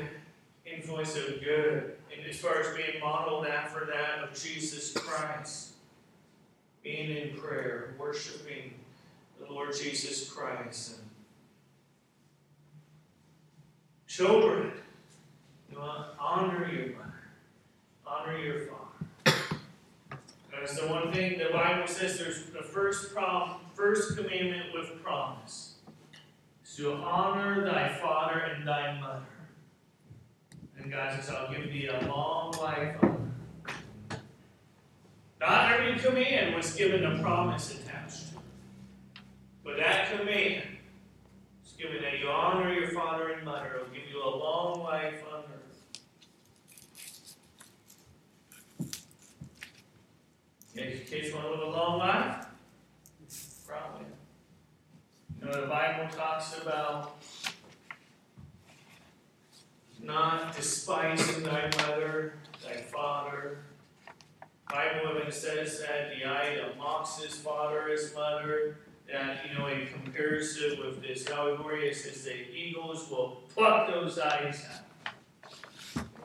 influence 0.64 1.16
of 1.16 1.42
good, 1.44 1.96
and 2.16 2.30
as 2.30 2.38
far 2.38 2.60
as 2.60 2.76
being 2.76 3.00
modeled 3.02 3.48
after 3.48 3.86
that 3.88 4.24
of 4.24 4.40
Jesus 4.40 4.94
Christ, 4.94 5.72
being 6.84 7.10
in 7.10 7.36
prayer, 7.36 7.96
worshiping 7.98 8.76
the 9.40 9.52
Lord 9.52 9.76
Jesus 9.76 10.30
Christ. 10.30 10.98
And 11.00 11.10
Children, 14.06 14.72
you 15.72 15.80
honor 15.80 16.72
your 16.72 16.96
mother, 16.96 17.14
honor 18.06 18.38
your 18.38 18.68
father. 18.68 19.36
That's 20.52 20.80
the 20.80 20.88
one 20.88 21.12
thing 21.12 21.40
the 21.40 21.50
Bible 21.52 21.88
says 21.88 22.20
there's 22.20 22.46
the 22.46 22.64
first 22.64 23.14
prom, 23.14 23.62
first 23.74 24.16
commandment 24.16 24.74
with 24.74 25.02
promise. 25.04 25.77
To 26.78 26.94
honor 26.94 27.66
thy 27.66 27.90
father 27.90 28.40
and 28.40 28.68
thy 28.68 29.00
mother. 29.00 29.26
And 30.78 30.92
God 30.92 31.20
says, 31.20 31.28
I'll 31.34 31.52
give 31.52 31.74
thee 31.74 31.88
a 31.88 32.08
long 32.08 32.52
life. 32.62 32.98
Not 35.40 35.72
every 35.72 35.98
command 35.98 36.56
was 36.56 36.76
given 36.76 37.04
a 37.04 37.20
promise 37.20 37.74
attached 37.74 38.30
to 38.30 38.36
it. 38.36 38.44
But 39.64 39.78
that 39.78 40.12
command 40.12 40.66
is 41.66 41.72
given 41.80 42.00
that 42.04 42.20
you 42.20 42.28
honor 42.28 42.72
your 42.72 42.92
father 42.92 43.30
and 43.30 43.44
mother. 43.44 43.78
It'll 43.78 43.88
give 43.92 44.08
you 44.12 44.22
a 44.24 44.30
long 44.30 44.84
life 44.84 45.24
on 45.34 45.46
earth. 45.46 45.64
Okay, 50.78 51.02
kids 51.10 51.34
want 51.34 51.46
to 51.48 51.52
live 51.54 51.62
a 51.62 51.72
long 51.72 51.98
life? 51.98 52.46
Probably. 53.68 54.06
You 55.42 55.48
talks 56.16 56.58
about 56.60 57.18
not 60.02 60.56
despising 60.56 61.44
thy 61.44 61.70
mother, 61.78 62.34
thy 62.64 62.76
father. 62.76 63.60
Bible 64.70 65.18
even 65.18 65.32
says 65.32 65.82
that 65.82 66.10
the 66.16 66.26
eye 66.26 66.56
that 66.56 66.78
mocks 66.78 67.22
his 67.22 67.36
father, 67.36 67.88
his 67.88 68.14
mother, 68.14 68.78
that, 69.12 69.40
you 69.48 69.58
know, 69.58 69.68
he 69.68 69.86
compares 69.86 70.58
it 70.58 70.80
with 70.80 71.02
this 71.02 71.30
allegory. 71.30 71.90
It 71.90 71.96
says 71.96 72.24
the 72.24 72.52
eagles 72.54 73.10
will 73.10 73.44
pluck 73.54 73.88
those 73.88 74.20
eyes 74.20 74.66
out. 74.70 75.16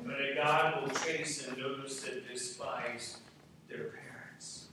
But 0.05 0.16
God 0.35 0.83
will 0.83 0.90
chasten 0.90 1.55
those 1.61 2.01
that 2.03 2.29
despise 2.29 3.18
their 3.68 3.85
parents. 3.85 4.66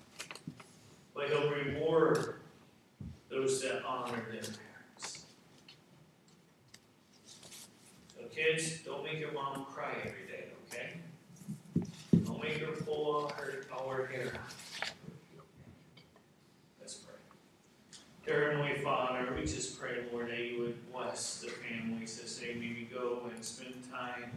But 1.13 1.29
he'll 1.29 1.51
reward 1.51 2.39
those 3.29 3.61
that 3.61 3.83
honor 3.85 4.25
their 4.31 4.41
parents. 4.41 5.25
So 8.15 8.25
kids, 8.39 8.79
don't 8.85 9.03
make 9.03 9.19
your 9.19 9.31
mom 9.31 9.65
cry 9.65 9.93
every 9.99 10.25
day, 10.27 10.45
okay? 10.67 10.93
Don't 12.25 12.41
make 12.41 12.57
her 12.59 12.71
pull 12.83 13.05
all 13.05 13.29
her, 13.35 13.65
all 13.75 13.89
her 13.89 14.05
hair 14.05 14.27
out. 14.27 14.89
Let's 16.79 16.95
pray. 16.95 17.15
Dear 18.25 18.51
Heavenly 18.51 18.81
Father, 18.81 19.33
we 19.35 19.41
just 19.41 19.79
pray, 19.79 20.05
Lord, 20.11 20.29
that 20.29 20.39
you 20.39 20.61
would 20.61 20.91
bless 20.93 21.41
the 21.41 21.49
families 21.49 22.21
as 22.23 22.39
they 22.39 22.53
maybe 22.53 22.87
go 22.91 23.29
and 23.33 23.43
spend 23.43 23.75
time 23.91 24.31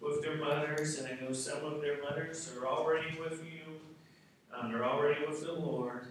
with 0.00 0.22
their 0.22 0.36
mothers, 0.36 0.98
and 0.98 1.06
I 1.06 1.24
know 1.24 1.32
some 1.32 1.64
of 1.64 1.80
their 1.80 2.02
mothers 2.02 2.52
are 2.56 2.66
already 2.66 3.16
with 3.20 3.44
you, 3.44 3.60
um, 4.52 4.72
they're 4.72 4.84
already 4.84 5.24
with 5.26 5.44
the 5.44 5.52
Lord. 5.52 6.06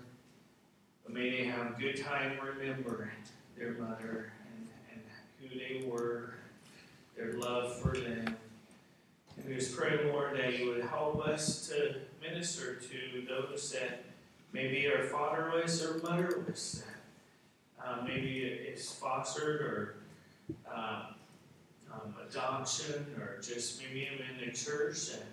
But 1.04 1.14
may 1.14 1.30
they 1.32 1.46
have 1.46 1.68
a 1.68 1.76
good 1.80 2.02
time 2.02 2.38
remembering 2.42 3.10
their 3.58 3.74
mother 3.74 4.32
and, 4.56 4.68
and 4.92 5.02
who 5.42 5.50
they 5.50 5.86
were, 5.86 6.36
their 7.20 7.34
love 7.34 7.76
for 7.76 7.98
them. 7.98 8.36
And 9.38 9.48
we 9.48 9.56
just 9.56 9.76
pray, 9.76 10.06
Lord, 10.12 10.38
that 10.38 10.58
you 10.58 10.70
would 10.70 10.86
help 10.86 11.26
us 11.28 11.68
to 11.68 11.96
minister 12.22 12.76
to 12.76 13.26
those 13.28 13.72
that 13.74 14.06
maybe 14.54 14.88
are 14.88 15.04
fatherless 15.04 15.84
or 15.84 16.00
motherless, 16.00 16.84
that 17.78 17.86
uh, 17.86 18.04
maybe 18.06 18.40
it's 18.40 18.94
fostered 18.94 19.62
or 19.62 19.96
um, 20.74 21.16
um, 21.94 22.16
adoption 22.28 23.06
or 23.20 23.40
just 23.42 23.82
maybe 23.82 24.08
even 24.12 24.26
in 24.40 24.48
the 24.48 24.56
church 24.56 25.10
and 25.14 25.24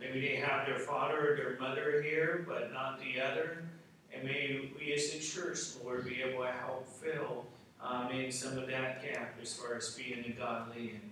maybe 0.00 0.20
they 0.20 0.36
have 0.36 0.66
their 0.66 0.78
father 0.78 1.32
or 1.32 1.36
their 1.36 1.56
mother 1.60 2.02
here 2.02 2.44
but 2.48 2.72
not 2.72 3.00
the 3.00 3.20
other. 3.20 3.64
And 4.14 4.24
may 4.24 4.70
we 4.78 4.92
as 4.92 5.14
a 5.14 5.18
church, 5.18 5.58
Lord, 5.82 6.04
be 6.04 6.22
able 6.22 6.42
to 6.42 6.50
help 6.50 6.86
fill 6.86 7.46
um, 7.80 8.10
in 8.10 8.30
some 8.30 8.58
of 8.58 8.66
that 8.68 9.02
gap 9.02 9.36
as 9.40 9.54
far 9.54 9.76
as 9.76 9.90
being 9.90 10.24
a 10.26 10.30
godly 10.32 10.82
influence. 10.82 11.11